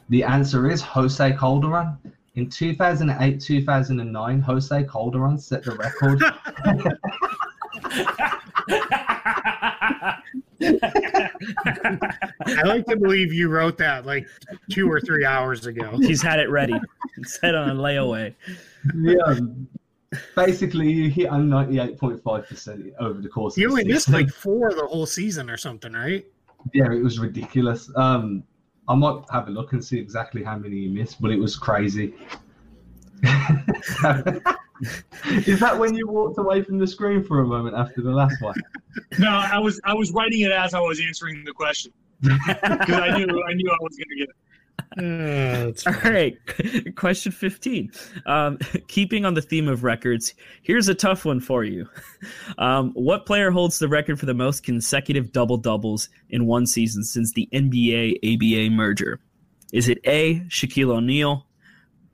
The 0.09 0.23
answer 0.23 0.69
is 0.69 0.81
Jose 0.81 1.33
Calderon. 1.33 1.97
In 2.35 2.47
2008 2.47 3.41
2009, 3.41 4.41
Jose 4.41 4.83
Calderon 4.83 5.39
set 5.39 5.63
the 5.63 5.71
record. 5.71 6.21
I 12.45 12.61
like 12.63 12.85
to 12.87 12.97
believe 12.97 13.33
you 13.33 13.49
wrote 13.49 13.77
that 13.77 14.05
like 14.05 14.27
two 14.69 14.89
or 14.91 14.99
three 14.99 15.25
hours 15.25 15.65
ago. 15.65 15.97
He's 16.01 16.21
had 16.21 16.39
it 16.39 16.49
ready. 16.49 16.79
It's 17.17 17.39
set 17.39 17.55
on 17.55 17.69
a 17.69 17.75
layaway. 17.75 18.33
yeah, 18.95 19.35
basically, 20.35 20.91
you 20.91 21.09
hit 21.09 21.29
on 21.29 21.49
98.5% 21.49 22.91
over 22.99 23.21
the 23.21 23.29
course 23.29 23.57
You 23.57 23.67
of 23.67 23.71
only 23.71 23.83
the 23.83 23.93
missed 23.93 24.09
like 24.09 24.29
four 24.29 24.73
the 24.73 24.85
whole 24.85 25.05
season 25.05 25.49
or 25.49 25.57
something, 25.57 25.93
right? 25.93 26.25
Yeah, 26.73 26.91
it 26.91 27.03
was 27.03 27.19
ridiculous. 27.19 27.89
Um, 27.95 28.43
I 28.87 28.95
might 28.95 29.21
have 29.31 29.47
a 29.47 29.51
look 29.51 29.73
and 29.73 29.83
see 29.83 29.99
exactly 29.99 30.43
how 30.43 30.57
many 30.57 30.77
you 30.77 30.89
missed, 30.89 31.21
but 31.21 31.31
it 31.31 31.39
was 31.39 31.55
crazy. 31.55 32.13
Is 35.45 35.59
that 35.59 35.77
when 35.77 35.95
you 35.95 36.07
walked 36.07 36.37
away 36.37 36.61
from 36.61 36.79
the 36.79 36.87
screen 36.87 37.23
for 37.23 37.39
a 37.39 37.45
moment 37.45 37.75
after 37.75 38.01
the 38.01 38.11
last 38.11 38.41
one? 38.41 38.55
No, 39.19 39.29
I 39.29 39.59
was 39.59 39.79
I 39.83 39.93
was 39.93 40.11
writing 40.11 40.41
it 40.41 40.51
as 40.51 40.73
I 40.73 40.79
was 40.79 40.99
answering 41.01 41.43
the 41.45 41.53
question 41.53 41.91
because 42.21 42.39
I 42.89 43.17
knew 43.17 43.43
I 43.43 43.53
knew 43.53 43.69
I 43.69 43.77
was 43.81 43.95
going 43.97 44.09
to 44.09 44.15
get 44.17 44.29
it. 44.29 44.35
Uh, 44.97 45.65
that's 45.65 45.87
All 45.87 45.93
fine. 45.93 46.13
right, 46.13 46.95
question 46.95 47.31
15. 47.31 47.91
Um, 48.25 48.57
keeping 48.87 49.25
on 49.25 49.33
the 49.33 49.41
theme 49.41 49.67
of 49.67 49.83
records, 49.83 50.33
here's 50.63 50.87
a 50.87 50.95
tough 50.95 51.25
one 51.25 51.39
for 51.39 51.63
you. 51.63 51.87
Um, 52.57 52.91
what 52.93 53.25
player 53.25 53.51
holds 53.51 53.79
the 53.79 53.87
record 53.87 54.19
for 54.19 54.25
the 54.25 54.33
most 54.33 54.63
consecutive 54.63 55.31
double 55.31 55.57
doubles 55.57 56.09
in 56.29 56.45
one 56.45 56.65
season 56.65 57.03
since 57.03 57.33
the 57.33 57.47
NBA 57.53 58.17
ABA 58.23 58.73
merger? 58.75 59.19
Is 59.73 59.89
it 59.89 59.97
A, 60.05 60.41
Shaquille 60.47 60.91
O'Neal, 60.91 61.45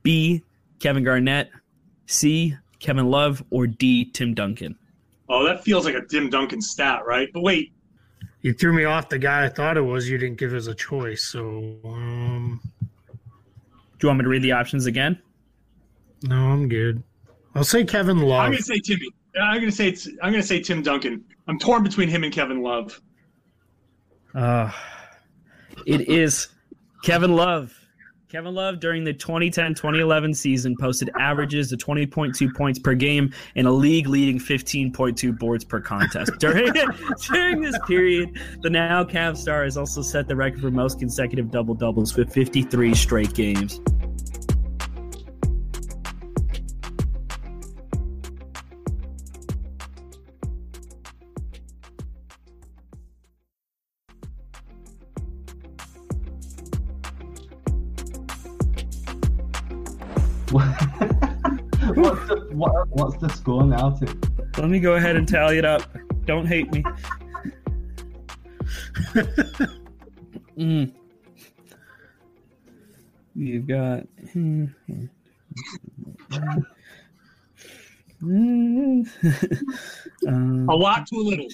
B, 0.03 0.43
Kevin 0.79 1.03
Garnett, 1.03 1.49
C, 2.11 2.55
Kevin 2.79 3.09
Love, 3.09 3.43
or 3.49 3.67
D, 3.67 4.05
Tim 4.05 4.33
Duncan? 4.33 4.75
Oh, 5.29 5.45
that 5.45 5.63
feels 5.63 5.85
like 5.85 5.95
a 5.95 6.05
Tim 6.05 6.29
Duncan 6.29 6.61
stat, 6.61 7.05
right? 7.05 7.29
But 7.33 7.41
wait, 7.43 7.71
You 8.41 8.53
threw 8.53 8.73
me 8.73 8.83
off 8.85 9.07
the 9.09 9.19
guy 9.19 9.45
I 9.45 9.49
thought 9.49 9.77
it 9.77 9.81
was. 9.81 10.09
You 10.09 10.17
didn't 10.17 10.37
give 10.37 10.53
us 10.53 10.67
a 10.67 10.73
choice. 10.75 11.23
So, 11.23 11.75
um, 11.85 12.59
Do 12.79 13.17
you 14.01 14.07
want 14.07 14.19
me 14.19 14.23
to 14.23 14.29
read 14.29 14.41
the 14.43 14.51
options 14.51 14.85
again? 14.87 15.19
no, 16.23 16.35
I'm 16.35 16.67
good. 16.69 17.01
I'll 17.55 17.63
say 17.63 17.83
Kevin 17.83 18.17
Love. 18.19 18.45
I'm 18.45 18.51
Love. 18.51 18.51
going 18.51 18.57
to 18.57 18.63
say 18.63 18.79
Timmy. 18.79 19.07
I'm 19.41 19.59
gonna 19.59 19.71
say 19.71 19.87
it's. 19.87 20.07
I'm 20.21 20.31
gonna 20.33 20.43
say 20.43 20.59
Tim 20.61 20.81
Duncan. 20.81 21.23
I'm 21.47 21.57
torn 21.57 21.83
between 21.83 22.09
him 22.09 22.23
and 22.25 22.33
Kevin 22.33 22.61
Love. 22.61 22.99
Uh, 24.35 24.69
it 25.85 26.09
is 26.09 26.49
Kevin 27.03 27.35
Love. 27.35 27.73
Kevin 28.31 28.55
Love 28.55 28.79
during 28.79 29.03
the 29.03 29.13
2010-2011 29.13 30.33
season 30.33 30.77
posted 30.79 31.09
averages 31.19 31.73
of 31.73 31.79
20.2 31.79 32.55
points 32.55 32.79
per 32.79 32.93
game 32.93 33.33
and 33.57 33.67
a 33.67 33.71
league-leading 33.71 34.39
15.2 34.39 35.37
boards 35.37 35.65
per 35.65 35.81
contest. 35.81 36.31
During 36.39 36.71
during 37.29 37.59
this 37.59 37.77
period, 37.85 38.39
the 38.61 38.69
now 38.69 39.03
Cavs 39.03 39.39
star 39.39 39.65
has 39.65 39.75
also 39.75 40.01
set 40.01 40.29
the 40.29 40.35
record 40.37 40.61
for 40.61 40.71
most 40.71 40.97
consecutive 40.97 41.51
double-doubles 41.51 42.15
with 42.15 42.31
53 42.31 42.95
straight 42.95 43.33
games. 43.33 43.81
What, 62.61 62.87
what's 62.89 63.17
the 63.17 63.29
score 63.29 63.63
now, 63.63 63.91
Tim? 63.91 64.21
Let 64.57 64.69
me 64.69 64.79
go 64.79 64.93
ahead 64.93 65.15
and 65.15 65.27
tally 65.27 65.57
it 65.57 65.65
up. 65.65 65.83
Don't 66.25 66.45
hate 66.45 66.71
me. 66.71 66.83
mm. 70.57 70.91
You've 73.35 73.67
got. 73.67 74.03
um, 74.35 74.75
A 80.69 80.75
lot 80.75 81.07
to 81.07 81.15
a 81.15 81.17
little. 81.17 81.47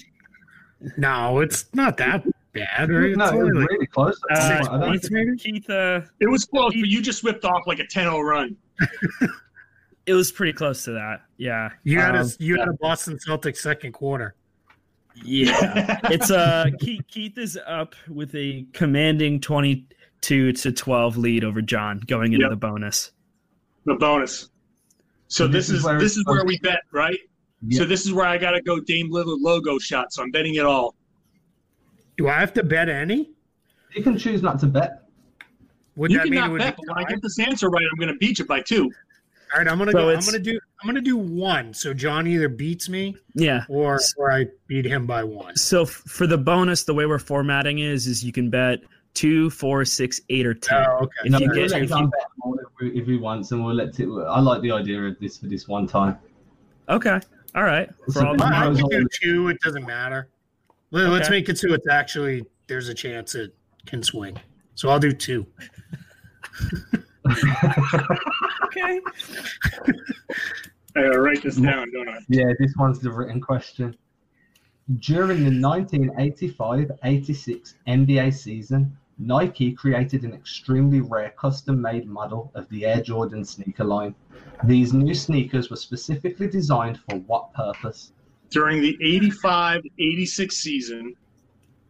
No, 0.98 1.40
it's 1.40 1.64
not 1.72 1.96
that 1.96 2.22
bad, 2.52 2.90
right? 2.90 3.04
It's 3.10 3.16
No, 3.16 3.24
it 3.24 3.32
was 3.32 3.32
only 3.32 3.66
really 3.70 3.86
close. 3.86 4.20
uh, 4.30 4.60
I 4.70 4.78
don't 4.78 5.00
Keith, 5.00 5.40
Keith, 5.40 5.70
uh, 5.70 6.02
It 6.20 6.26
was 6.28 6.44
close, 6.44 6.74
but 6.74 6.88
you 6.88 7.00
just 7.00 7.24
whipped 7.24 7.46
off 7.46 7.62
like 7.66 7.78
a 7.78 7.84
10-0 7.84 8.22
run. 8.22 8.54
it 10.08 10.14
was 10.14 10.32
pretty 10.32 10.52
close 10.54 10.84
to 10.84 10.92
that. 10.92 11.22
Yeah. 11.36 11.70
you 11.84 12.00
had 12.00 12.14
a 12.14 12.20
Um, 12.20 12.28
you 12.38 12.58
had 12.58 12.68
a 12.68 12.72
Boston 12.72 13.18
Celtics 13.18 13.58
second 13.58 13.92
quarter. 13.92 14.34
Yeah. 15.22 16.00
it's 16.04 16.30
uh 16.30 16.66
Keith, 16.80 17.02
Keith 17.08 17.36
is 17.36 17.58
up 17.66 17.94
with 18.08 18.34
a 18.34 18.66
commanding 18.72 19.40
22 19.40 20.52
to 20.52 20.72
12 20.72 21.16
lead 21.18 21.44
over 21.44 21.60
John 21.60 22.00
going 22.06 22.32
into 22.32 22.44
Yep. 22.44 22.50
the 22.50 22.56
bonus. 22.56 23.12
the 23.84 23.94
bonus. 23.94 24.48
So 25.28 25.44
So 25.44 25.46
this, 25.48 25.68
this 25.68 25.78
is 25.80 25.84
is 25.86 26.00
this 26.00 26.16
is 26.16 26.24
where 26.26 26.44
we 26.44 26.58
bet, 26.60 26.80
right? 26.92 27.18
Yeah. 27.66 27.80
So 27.80 27.84
this 27.84 28.06
is 28.06 28.12
where 28.12 28.26
I 28.26 28.38
gotta 28.38 28.62
go 28.62 28.80
Dame 28.80 29.10
Lillard 29.10 29.40
logo 29.40 29.78
shot. 29.78 30.12
So 30.12 30.22
I'm 30.22 30.30
betting 30.30 30.54
it 30.54 30.64
all. 30.64 30.94
Do 32.16 32.28
I 32.28 32.40
have 32.40 32.54
to 32.54 32.64
bet 32.64 32.88
any? 32.88 33.30
You 33.94 34.02
can 34.02 34.16
choose 34.16 34.42
not 34.42 34.58
to 34.60 34.66
bet. 34.66 35.02
Would 35.96 36.12
you 36.12 36.18
that 36.18 36.24
can 36.24 36.30
mean 36.30 36.38
it 36.38 36.42
not 36.42 36.50
would 36.52 36.58
bet, 36.60 36.76
but 36.76 36.86
when 36.96 37.04
I 37.04 37.08
get 37.08 37.20
this 37.20 37.38
answer 37.38 37.68
right, 37.68 37.84
I'm 37.90 37.98
gonna 37.98 38.16
beat 38.16 38.38
you 38.38 38.44
by 38.46 38.60
two. 38.60 38.90
All 39.52 39.58
right, 39.58 39.68
I'm 39.68 39.78
gonna 39.78 39.92
So 39.92 39.98
go. 39.98 40.10
I'm 40.10 40.20
gonna 40.20 40.38
do. 40.38 40.58
I'm 40.82 40.86
gonna 40.86 41.00
do 41.00 41.16
one. 41.16 41.72
So 41.74 41.94
John 41.94 42.26
either 42.26 42.48
beats 42.48 42.88
me 42.88 43.16
Yeah. 43.34 43.64
or 43.68 43.98
or 44.16 44.30
I 44.32 44.46
beat 44.66 44.84
him 44.84 45.06
by 45.06 45.24
one. 45.24 45.56
So 45.56 45.82
f- 45.82 45.88
for 45.88 46.26
the 46.26 46.36
bonus, 46.38 46.84
the 46.84 46.94
way 46.94 47.06
we're 47.06 47.18
formatting 47.18 47.78
is 47.78 48.06
is 48.06 48.22
you 48.24 48.32
can 48.32 48.50
bet 48.50 48.80
two, 49.14 49.48
four, 49.50 49.84
six, 49.84 50.20
eight, 50.28 50.46
or 50.46 50.54
ten. 50.54 50.84
Oh, 50.86 51.04
okay. 51.04 51.10
If 51.24 51.32
No, 51.32 51.38
you 51.38 51.46
we'll 51.48 51.54
get 51.54 51.70
let 51.72 51.82
if 51.82 51.90
you, 51.90 52.10
if 52.10 52.68
we, 52.80 53.00
if 53.00 53.06
he 53.06 53.16
wants, 53.16 53.50
and 53.52 53.64
we'll 53.64 53.74
let 53.74 53.98
it. 53.98 54.06
I 54.08 54.40
like 54.40 54.60
the 54.62 54.70
idea 54.72 55.00
of 55.02 55.18
this 55.18 55.38
for 55.38 55.46
this 55.46 55.66
one 55.66 55.86
time. 55.86 56.18
okay, 56.88 57.18
all 57.54 57.62
right. 57.64 57.88
For 58.06 58.12
So 58.12 58.26
all 58.26 58.42
I, 58.42 58.68
I 58.70 58.74
can 58.74 58.88
do 58.90 59.08
two. 59.10 59.48
It 59.48 59.58
doesn't 59.60 59.86
matter. 59.86 60.28
Let, 60.90 61.06
us 61.06 61.20
Okay. 61.22 61.30
make 61.30 61.48
it 61.48 61.58
so 61.58 61.72
it's 61.72 61.88
actually 61.88 62.44
there's 62.66 62.88
a 62.88 62.94
chance 62.94 63.34
it 63.34 63.54
can 63.86 64.02
swing. 64.02 64.38
So 64.74 64.88
I'll 64.90 65.00
do 65.00 65.12
two. 65.12 65.46
okay. 68.82 69.00
I 70.96 71.02
gotta 71.02 71.20
write 71.20 71.42
this 71.42 71.56
down, 71.56 71.90
don't 71.92 72.08
I? 72.08 72.18
Yeah, 72.28 72.52
this 72.58 72.74
one's 72.76 72.98
the 72.98 73.10
written 73.10 73.40
question. 73.40 73.96
During 75.00 75.44
the 75.44 75.50
1985-86 75.50 77.74
NBA 77.86 78.32
season, 78.32 78.96
Nike 79.18 79.72
created 79.72 80.24
an 80.24 80.32
extremely 80.32 81.00
rare 81.00 81.34
custom-made 81.38 82.06
model 82.06 82.50
of 82.54 82.68
the 82.70 82.86
Air 82.86 83.02
Jordan 83.02 83.44
sneaker 83.44 83.84
line. 83.84 84.14
These 84.64 84.92
new 84.92 85.14
sneakers 85.14 85.70
were 85.70 85.76
specifically 85.76 86.48
designed 86.48 87.00
for 87.08 87.16
what 87.18 87.52
purpose? 87.52 88.12
During 88.50 88.80
the 88.80 88.96
85-86 89.44 90.52
season, 90.52 91.14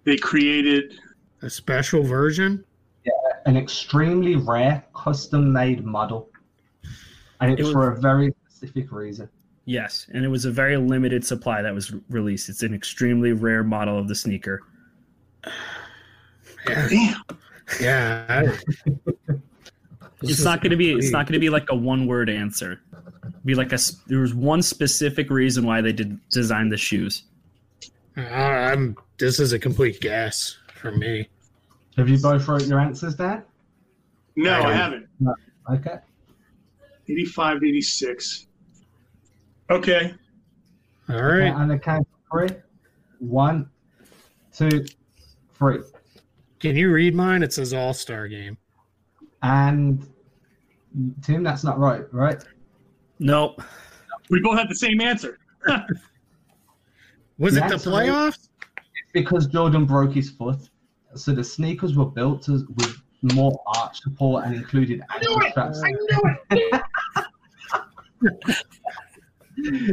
they 0.04 0.16
created 0.16 0.98
A 1.42 1.50
special 1.50 2.02
version. 2.02 2.64
Yeah, 3.04 3.12
An 3.46 3.56
extremely 3.56 4.34
rare 4.34 4.84
custom-made 4.96 5.84
model, 5.84 6.30
and 7.40 7.52
It 7.52 7.60
it's 7.60 7.66
was- 7.66 7.72
for 7.74 7.92
a 7.92 8.00
very 8.00 8.34
specific 8.48 8.90
reason. 8.92 9.28
Yes, 9.64 10.06
and 10.14 10.24
it 10.24 10.28
was 10.28 10.46
a 10.46 10.50
very 10.50 10.78
limited 10.78 11.24
supply 11.26 11.60
that 11.60 11.74
was 11.74 11.92
released. 12.08 12.48
It's 12.48 12.62
an 12.62 12.72
extremely 12.72 13.32
rare 13.32 13.62
model 13.62 13.98
of 13.98 14.08
the 14.08 14.14
sneaker. 14.14 14.62
Yeah, 16.68 16.88
damn. 16.88 17.16
yeah. 17.80 18.52
It's 20.22 20.42
not 20.44 20.60
going 20.60 20.70
to 20.70 20.76
be. 20.76 20.92
It's 20.92 21.10
not 21.12 21.26
going 21.26 21.34
to 21.34 21.38
be 21.38 21.48
like 21.50 21.70
a 21.70 21.74
one-word 21.74 22.28
answer. 22.28 22.80
Be 23.44 23.54
like 23.54 23.70
a. 23.70 23.74
s- 23.74 24.02
There 24.06 24.18
was 24.18 24.34
one 24.34 24.60
specific 24.62 25.30
reason 25.30 25.64
why 25.64 25.80
they 25.80 25.92
did 25.92 26.18
design 26.30 26.68
the 26.68 26.76
shoes. 26.76 27.22
Uh, 28.16 28.22
I'm. 28.22 28.96
This 29.18 29.38
is 29.38 29.52
a 29.52 29.58
complete 29.58 30.00
guess 30.00 30.58
for 30.74 30.90
me. 30.92 31.28
Have 31.96 32.08
you 32.08 32.18
both 32.18 32.46
wrote 32.48 32.66
your 32.66 32.80
answers 32.80 33.14
down? 33.14 33.44
No, 34.36 34.50
I 34.50 34.56
I 34.58 34.62
don't- 34.62 34.74
haven't. 34.76 35.08
Okay. 35.70 35.98
85, 37.08 37.64
86. 37.64 38.46
Okay. 39.70 40.14
All 41.08 41.22
right. 41.22 41.54
And 41.54 41.70
the 41.70 41.78
count 41.78 42.06
of 42.06 42.48
three. 42.48 42.56
One, 43.18 43.68
two, 44.52 44.84
three. 45.54 45.78
Can 46.60 46.76
you 46.76 46.92
read 46.92 47.14
mine? 47.14 47.42
It 47.42 47.52
says 47.52 47.72
All 47.72 47.94
Star 47.94 48.28
Game. 48.28 48.58
And 49.42 50.06
Tim, 51.22 51.42
that's 51.42 51.64
not 51.64 51.78
right, 51.78 52.02
right? 52.12 52.42
Nope. 53.18 53.62
We 54.30 54.40
both 54.40 54.58
had 54.58 54.68
the 54.68 54.74
same 54.74 55.00
answer. 55.00 55.38
Was 57.38 57.54
The 57.54 57.64
it 57.64 57.68
the 57.68 57.76
playoffs? 57.76 58.48
Because 59.12 59.46
Jordan 59.46 59.84
broke 59.86 60.12
his 60.12 60.30
foot. 60.30 60.58
So 61.14 61.32
the 61.32 61.44
sneakers 61.44 61.96
were 61.96 62.06
built 62.06 62.42
to, 62.42 62.66
with 62.76 62.96
more 63.22 63.60
arch 63.66 64.00
support 64.00 64.44
and 64.44 64.54
included 64.54 65.00
ankle 65.12 65.40
straps 65.50 65.80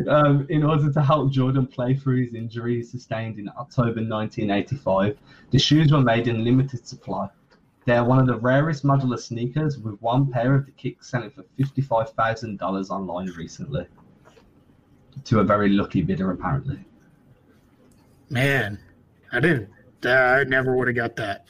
um, 0.07 0.45
in 0.49 0.63
order 0.63 0.91
to 0.91 1.01
help 1.01 1.31
Jordan 1.31 1.67
play 1.67 1.95
through 1.95 2.25
his 2.25 2.33
injury 2.33 2.83
sustained 2.83 3.39
in 3.39 3.49
October 3.49 4.01
1985. 4.01 5.17
The 5.51 5.59
shoes 5.59 5.91
were 5.91 6.01
made 6.01 6.27
in 6.27 6.43
limited 6.43 6.87
supply. 6.87 7.29
They 7.85 7.95
are 7.95 8.03
one 8.03 8.19
of 8.19 8.25
the 8.25 8.37
rarest 8.37 8.83
modular 8.83 9.19
sneakers, 9.19 9.77
with 9.77 10.01
one 10.01 10.31
pair 10.31 10.55
of 10.55 10.65
the 10.65 10.71
kicks 10.71 11.09
selling 11.09 11.29
for 11.29 11.43
$55,000 11.59 12.89
online 12.89 13.27
recently. 13.37 13.85
To 15.25 15.39
a 15.39 15.43
very 15.43 15.69
lucky 15.69 16.01
bidder, 16.01 16.31
apparently. 16.31 16.79
Man, 18.29 18.79
I 19.31 19.39
didn't. 19.39 19.69
Uh, 20.03 20.09
I 20.09 20.43
never 20.43 20.75
would 20.75 20.87
have 20.87 20.95
got 20.95 21.15
that. 21.17 21.45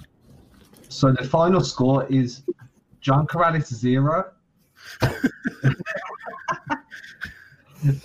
So 0.89 1.11
the 1.11 1.23
final 1.23 1.61
score 1.61 2.05
is 2.07 2.43
John 3.01 3.27
Karalis 3.27 3.73
zero. 3.73 4.31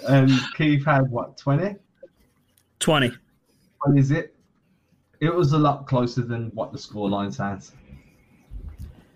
and 0.09 0.31
Keith 0.57 0.85
had 0.85 1.11
what, 1.11 1.37
20? 1.37 1.77
Twenty. 2.79 3.13
What 3.83 3.99
is 3.99 4.11
it? 4.11 4.35
It 5.21 5.35
was 5.35 5.53
a 5.53 5.59
lot 5.59 5.87
closer 5.87 6.23
than 6.23 6.51
what 6.55 6.73
the 6.73 6.79
scoreline 6.79 7.33
says. 7.33 7.73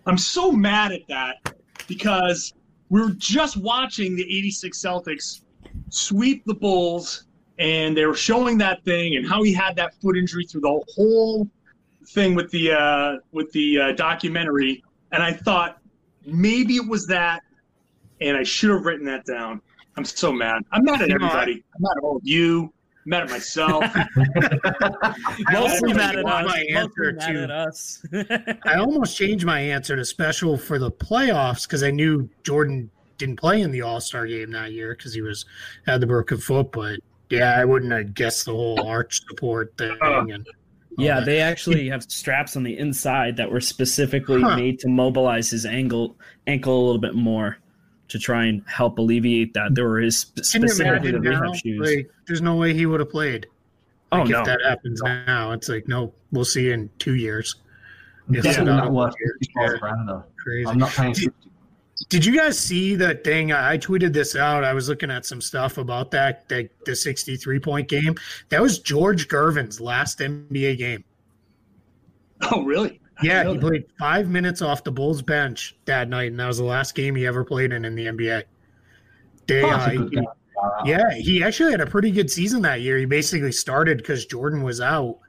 I'm 0.05 0.17
so 0.17 0.51
mad 0.51 0.91
at 0.91 1.07
that 1.07 1.55
because 1.87 2.53
we 2.89 3.01
were 3.01 3.13
just 3.17 3.57
watching 3.57 4.15
the 4.15 4.23
86 4.23 4.79
Celtics 4.79 5.41
sweep 5.89 6.43
the 6.45 6.53
Bulls 6.53 7.25
and 7.57 7.95
they 7.97 8.05
were 8.05 8.15
showing 8.15 8.57
that 8.59 8.83
thing 8.83 9.15
and 9.15 9.27
how 9.27 9.41
he 9.41 9.53
had 9.53 9.75
that 9.77 9.95
foot 10.01 10.17
injury 10.17 10.45
through 10.45 10.61
the 10.61 10.81
whole 10.95 11.49
thing 12.09 12.35
with 12.35 12.51
the 12.51 12.71
uh, 12.71 13.17
with 13.31 13.51
the 13.53 13.79
uh, 13.79 13.91
documentary 13.93 14.83
and 15.11 15.23
I 15.23 15.33
thought 15.33 15.79
maybe 16.25 16.75
it 16.75 16.87
was 16.87 17.07
that 17.07 17.41
and 18.21 18.37
I 18.37 18.43
should 18.43 18.69
have 18.69 18.85
written 18.85 19.05
that 19.07 19.25
down. 19.25 19.61
I'm 19.97 20.05
so 20.05 20.31
mad. 20.31 20.63
I'm 20.71 20.83
mad 20.83 21.01
at 21.01 21.09
everybody. 21.09 21.63
I'm 21.75 21.81
mad 21.81 21.93
at 21.97 22.03
all 22.03 22.17
of 22.17 22.21
you. 22.25 22.63
I'm 23.05 23.09
mad 23.09 23.23
at 23.23 23.29
myself. 23.29 23.83
Mostly 25.51 25.93
mad 25.93 26.15
at 26.17 26.25
us. 26.25 26.45
my 26.45 26.65
answer 26.73 27.13
mad 27.13 27.33
to- 27.33 27.43
at 27.43 27.51
us. 27.51 28.05
I 28.65 28.75
almost 28.75 29.15
changed 29.17 29.45
my 29.45 29.59
answer 29.59 29.95
to 29.95 30.03
special 30.05 30.57
for 30.57 30.79
the 30.79 30.91
playoffs 30.91 31.67
because 31.67 31.83
I 31.83 31.91
knew 31.91 32.29
Jordan 32.43 32.89
didn't 33.17 33.37
play 33.39 33.61
in 33.61 33.71
the 33.71 33.81
All 33.81 34.01
Star 34.01 34.27
game 34.27 34.51
that 34.51 34.73
year 34.73 34.95
because 34.95 35.13
he 35.13 35.21
was 35.21 35.45
had 35.85 36.01
the 36.01 36.07
broken 36.07 36.37
foot. 36.37 36.71
But 36.71 36.99
Yeah, 37.29 37.55
I 37.57 37.63
wouldn't 37.65 37.91
have 37.91 38.13
guessed 38.13 38.45
the 38.45 38.51
whole 38.51 38.85
arch 38.85 39.21
support 39.29 39.73
thing. 39.77 39.97
Uh, 40.01 40.25
and 40.25 40.45
Yeah, 40.97 41.19
that. 41.19 41.25
they 41.25 41.39
actually 41.39 41.87
have 41.89 42.03
straps 42.03 42.55
on 42.57 42.63
the 42.63 42.77
inside 42.77 43.37
that 43.37 43.49
were 43.49 43.61
specifically 43.61 44.41
Huh. 44.41 44.57
made 44.57 44.79
to 44.79 44.89
mobilize 44.89 45.49
his 45.51 45.65
ankle 45.65 46.15
ankle 46.47 46.77
a 46.77 46.83
little 46.85 47.01
bit 47.01 47.15
more 47.15 47.57
to 48.07 48.19
try 48.19 48.45
and 48.45 48.61
help 48.67 48.97
alleviate 48.99 49.53
that. 49.53 49.73
There 49.75 49.87
were 49.87 49.99
his 49.99 50.19
sp- 50.21 50.35
Can 50.51 50.61
you 50.61 50.67
specifically 50.67 51.11
the 51.11 51.17
imagine 51.17 51.23
now? 51.33 51.41
rehab 51.41 51.55
shoes. 51.55 51.79
Like, 51.95 52.11
there's 52.27 52.41
no 52.41 52.55
way 52.55 52.73
he 52.73 52.85
would 52.85 52.99
have 52.99 53.09
played. 53.09 53.47
oh 54.11 54.19
Like, 54.19 54.29
no, 54.29 54.39
If 54.39 54.45
that 54.45 54.61
happens 54.63 55.01
now, 55.01 55.51
it's 55.51 55.69
like, 55.69 55.87
no, 55.87 56.13
we'll 56.31 56.45
see 56.45 56.65
you 56.65 56.73
in 56.73 56.89
two 56.99 57.15
years. 57.15 57.55
If 58.29 58.43
Definitely 58.43 58.73
it's 58.73 58.83
not 58.83 58.91
worth 58.91 59.13
yeah. 59.21 59.31
55 59.67 59.79
grand 59.79 60.09
though. 60.09 60.23
Crazy. 60.37 60.67
I'm 60.67 60.77
not 60.77 60.91
paying 60.91 61.13
50. 61.13 61.31
Did 62.09 62.25
you 62.25 62.35
guys 62.37 62.59
see 62.59 62.95
that 62.95 63.23
thing? 63.23 63.51
I 63.51 63.73
I 63.73 63.77
tweeted 63.77 64.13
this 64.13 64.35
out. 64.35 64.63
I 64.63 64.73
was 64.73 64.89
looking 64.89 65.09
at 65.09 65.25
some 65.25 65.41
stuff 65.41 65.77
about 65.77 66.11
that, 66.11 66.47
that 66.49 66.69
the 66.85 66.95
63 66.95 67.59
point 67.59 67.87
game. 67.87 68.15
That 68.49 68.61
was 68.61 68.79
George 68.79 69.27
Gervin's 69.29 69.79
last 69.79 70.19
NBA 70.19 70.77
game. 70.77 71.03
Oh, 72.51 72.63
really? 72.63 72.99
Yeah, 73.23 73.43
know 73.43 73.53
he 73.53 73.57
that. 73.59 73.65
played 73.67 73.85
five 73.97 74.29
minutes 74.29 74.61
off 74.61 74.83
the 74.83 74.91
Bulls 74.91 75.21
bench 75.21 75.75
that 75.85 76.09
night, 76.09 76.31
and 76.31 76.39
that 76.39 76.47
was 76.47 76.57
the 76.57 76.63
last 76.65 76.95
game 76.95 77.15
he 77.15 77.25
ever 77.25 77.43
played 77.45 77.71
in 77.73 77.85
in 77.85 77.95
the 77.95 78.07
NBA. 78.07 78.43
They, 79.47 79.61
Oh, 79.63 79.69
uh, 79.69 79.77
that's 79.77 79.93
a 79.93 79.97
good 79.97 80.09
he- 80.09 80.15
game. 80.17 80.25
Yeah, 80.85 81.11
he 81.13 81.43
actually 81.43 81.71
had 81.71 81.81
a 81.81 81.85
pretty 81.85 82.11
good 82.11 82.31
season 82.31 82.61
that 82.63 82.81
year. 82.81 82.97
He 82.97 83.05
basically 83.05 83.51
started 83.51 83.97
because 83.97 84.25
Jordan 84.25 84.63
was 84.63 84.81
out. 84.81 85.19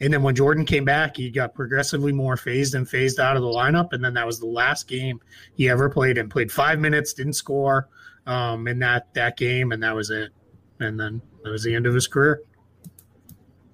And 0.00 0.12
then 0.12 0.22
when 0.22 0.34
Jordan 0.34 0.64
came 0.64 0.84
back, 0.84 1.16
he 1.16 1.30
got 1.30 1.54
progressively 1.54 2.10
more 2.10 2.36
phased 2.36 2.74
and 2.74 2.88
phased 2.88 3.20
out 3.20 3.36
of 3.36 3.42
the 3.42 3.48
lineup. 3.48 3.92
And 3.92 4.02
then 4.02 4.14
that 4.14 4.26
was 4.26 4.40
the 4.40 4.46
last 4.46 4.88
game 4.88 5.20
he 5.54 5.68
ever 5.68 5.88
played 5.88 6.18
and 6.18 6.28
played 6.30 6.50
five 6.50 6.80
minutes, 6.80 7.12
didn't 7.12 7.34
score 7.34 7.88
um, 8.26 8.66
in 8.66 8.78
that, 8.80 9.12
that 9.14 9.36
game, 9.36 9.70
and 9.72 9.82
that 9.82 9.94
was 9.94 10.10
it. 10.10 10.30
And 10.80 10.98
then 10.98 11.20
that 11.44 11.50
was 11.50 11.62
the 11.62 11.74
end 11.74 11.86
of 11.86 11.94
his 11.94 12.08
career. 12.08 12.40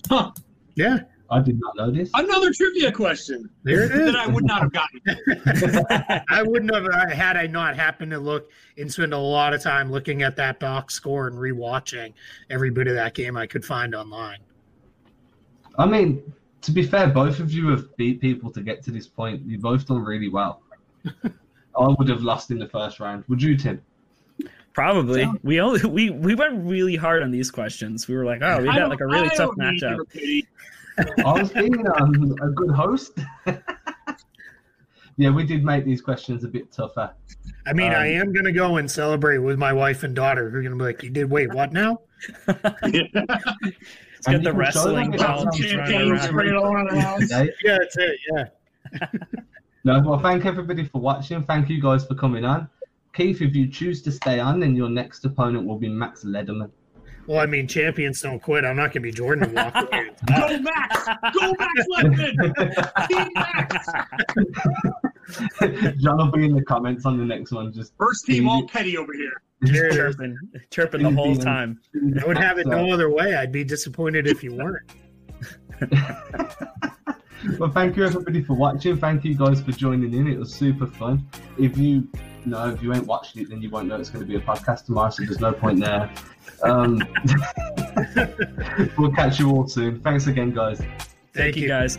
Huh. 0.08 0.32
Yeah, 0.74 1.00
I 1.30 1.40
did 1.40 1.60
not 1.60 1.76
know 1.76 1.90
this. 1.90 2.10
Another 2.14 2.52
trivia 2.52 2.90
question 2.90 3.50
there 3.62 3.84
it 3.84 3.92
is. 3.92 4.12
that 4.12 4.16
I 4.16 4.26
would 4.26 4.44
not 4.44 4.62
have 4.62 4.72
gotten. 4.72 6.22
I 6.28 6.42
wouldn't 6.42 6.74
have 6.74 7.12
had 7.12 7.36
I 7.36 7.46
not 7.46 7.76
happened 7.76 8.12
to 8.12 8.18
look 8.18 8.50
and 8.78 8.90
spend 8.90 9.12
a 9.12 9.18
lot 9.18 9.52
of 9.52 9.62
time 9.62 9.90
looking 9.90 10.22
at 10.22 10.36
that 10.36 10.58
box 10.58 10.94
score 10.94 11.26
and 11.26 11.36
rewatching 11.36 12.14
every 12.48 12.70
bit 12.70 12.86
of 12.86 12.94
that 12.94 13.14
game 13.14 13.36
I 13.36 13.46
could 13.46 13.64
find 13.64 13.94
online. 13.94 14.38
I 15.78 15.86
mean, 15.86 16.32
to 16.62 16.70
be 16.70 16.82
fair, 16.82 17.08
both 17.08 17.40
of 17.40 17.52
you 17.52 17.68
have 17.68 17.94
beat 17.96 18.20
people 18.20 18.50
to 18.52 18.62
get 18.62 18.82
to 18.84 18.90
this 18.90 19.06
point. 19.06 19.42
You've 19.44 19.62
both 19.62 19.86
done 19.86 20.04
really 20.04 20.28
well. 20.28 20.62
I 21.24 21.94
would 21.98 22.08
have 22.08 22.22
lost 22.22 22.50
in 22.50 22.58
the 22.58 22.68
first 22.68 23.00
round. 23.00 23.24
Would 23.28 23.42
you, 23.42 23.56
Tim? 23.56 23.82
probably. 24.78 25.28
We 25.42 25.60
only 25.60 25.84
we 25.88 26.10
we 26.10 26.34
went 26.36 26.64
really 26.64 26.94
hard 26.94 27.22
on 27.22 27.32
these 27.32 27.50
questions. 27.50 28.06
We 28.06 28.16
were 28.16 28.24
like, 28.24 28.42
oh, 28.42 28.60
we 28.60 28.66
got 28.66 28.88
like 28.88 29.00
a 29.00 29.06
really 29.06 29.28
I 29.30 29.34
tough 29.34 29.50
matchup. 29.56 29.98
Your. 30.98 31.26
I 31.26 31.40
was 31.42 31.52
being 31.52 31.86
um, 32.00 32.36
a 32.42 32.48
good 32.50 32.70
host. 32.70 33.18
yeah, 35.16 35.30
we 35.30 35.44
did 35.44 35.64
make 35.64 35.84
these 35.84 36.00
questions 36.00 36.44
a 36.44 36.48
bit 36.48 36.70
tougher. 36.72 37.12
I 37.66 37.72
mean, 37.72 37.92
I 37.92 38.14
Um, 38.16 38.22
am 38.28 38.32
gonna 38.32 38.52
go 38.52 38.76
and 38.76 38.90
celebrate 38.90 39.38
with 39.38 39.58
my 39.58 39.72
wife 39.72 40.02
and 40.04 40.14
daughter. 40.14 40.50
Who 40.50 40.58
are 40.58 40.62
gonna 40.62 40.76
be 40.76 40.84
like, 40.84 41.02
"You 41.02 41.10
did 41.10 41.30
wait? 41.30 41.52
What 41.52 41.72
now?" 41.72 42.00
It's 44.20 44.26
got 44.26 44.32
the 44.32 44.32
you 44.32 44.42
can 44.42 44.42
show 44.42 44.58
wrestling 44.58 45.10
them 45.12 45.14
it 45.14 45.18
belt. 45.20 45.46
on 45.46 45.52
He's 45.52 45.74
running 45.76 45.90
Champagne 45.92 46.10
around. 46.12 46.22
sprayed 46.28 46.52
all 46.54 46.72
around 46.74 46.90
the 46.90 47.00
house. 47.00 47.22
Okay? 47.32 47.50
Yeah, 47.64 47.78
that's 47.78 47.96
it. 47.96 48.18
Yeah. 48.32 49.06
No, 49.84 50.00
well, 50.00 50.18
thank 50.18 50.44
everybody 50.44 50.84
for 50.84 51.00
watching. 51.00 51.42
Thank 51.44 51.70
you 51.70 51.80
guys 51.80 52.04
for 52.04 52.14
coming 52.16 52.44
on. 52.44 52.68
Keith, 53.14 53.40
if 53.40 53.54
you 53.54 53.68
choose 53.68 54.02
to 54.02 54.12
stay 54.12 54.38
on, 54.40 54.58
then 54.60 54.74
your 54.74 54.90
next 54.90 55.24
opponent 55.24 55.66
will 55.66 55.78
be 55.78 55.88
Max 55.88 56.24
Lederman. 56.24 56.70
Well, 57.28 57.40
I 57.40 57.46
mean, 57.46 57.68
champions 57.68 58.22
don't 58.22 58.40
quit. 58.40 58.64
I'm 58.64 58.76
not 58.76 58.94
gonna 58.94 59.02
be 59.02 59.12
Jordan 59.12 59.44
and 59.44 59.54
walk 59.54 59.74
away. 59.74 60.08
Go 60.26 60.58
Max! 60.60 61.04
Go 61.38 61.54
Max 61.58 61.84
Lederman! 61.94 63.06
Team 63.06 63.28
Max! 63.34 63.86
John 66.00 66.16
will 66.16 66.30
be 66.30 66.46
in 66.46 66.54
the 66.54 66.64
comments 66.64 67.04
on 67.04 67.18
the 67.18 67.26
next 67.26 67.52
one. 67.52 67.70
Just 67.70 67.92
First 67.98 68.24
team 68.24 68.48
all 68.48 68.66
petty 68.66 68.96
over 68.96 69.12
here. 69.12 69.42
There 69.60 69.88
it 69.88 69.90
is. 69.90 69.96
chirping, 69.96 70.38
chirping 70.70 71.02
the 71.02 71.10
whole 71.10 71.36
time. 71.36 71.78
I 72.18 72.26
would 72.26 72.38
have 72.38 72.58
it 72.58 72.66
uh, 72.66 72.70
no 72.70 72.90
other 72.90 73.10
way. 73.10 73.34
I'd 73.34 73.52
be 73.52 73.62
disappointed 73.62 74.26
if 74.26 74.42
you 74.42 74.54
weren't. 74.54 74.90
well, 77.58 77.70
thank 77.70 77.94
you 77.98 78.06
everybody 78.06 78.42
for 78.42 78.54
watching. 78.54 78.96
Thank 78.96 79.26
you 79.26 79.34
guys 79.34 79.60
for 79.60 79.72
joining 79.72 80.14
in. 80.14 80.28
It 80.28 80.38
was 80.38 80.54
super 80.54 80.86
fun. 80.86 81.28
If 81.58 81.76
you 81.76 82.08
know, 82.46 82.68
if 82.68 82.82
you 82.82 82.92
ain't 82.94 83.06
watched 83.06 83.36
it, 83.36 83.50
then 83.50 83.62
you 83.62 83.70
won't 83.70 83.88
know 83.88 83.96
it's 83.96 84.10
going 84.10 84.24
to 84.24 84.28
be 84.28 84.36
a 84.36 84.40
podcast 84.40 84.86
tomorrow. 84.86 85.10
So 85.10 85.24
there's 85.24 85.40
no 85.40 85.52
point 85.52 85.80
there. 85.80 86.10
Um, 86.62 87.00
we'll 88.98 89.12
catch 89.12 89.38
you 89.38 89.50
all 89.50 89.66
soon. 89.68 90.00
Thanks 90.00 90.26
again, 90.26 90.52
guys. 90.52 90.80
Thank 91.34 91.56
you 91.56 91.68
guys. 91.68 91.98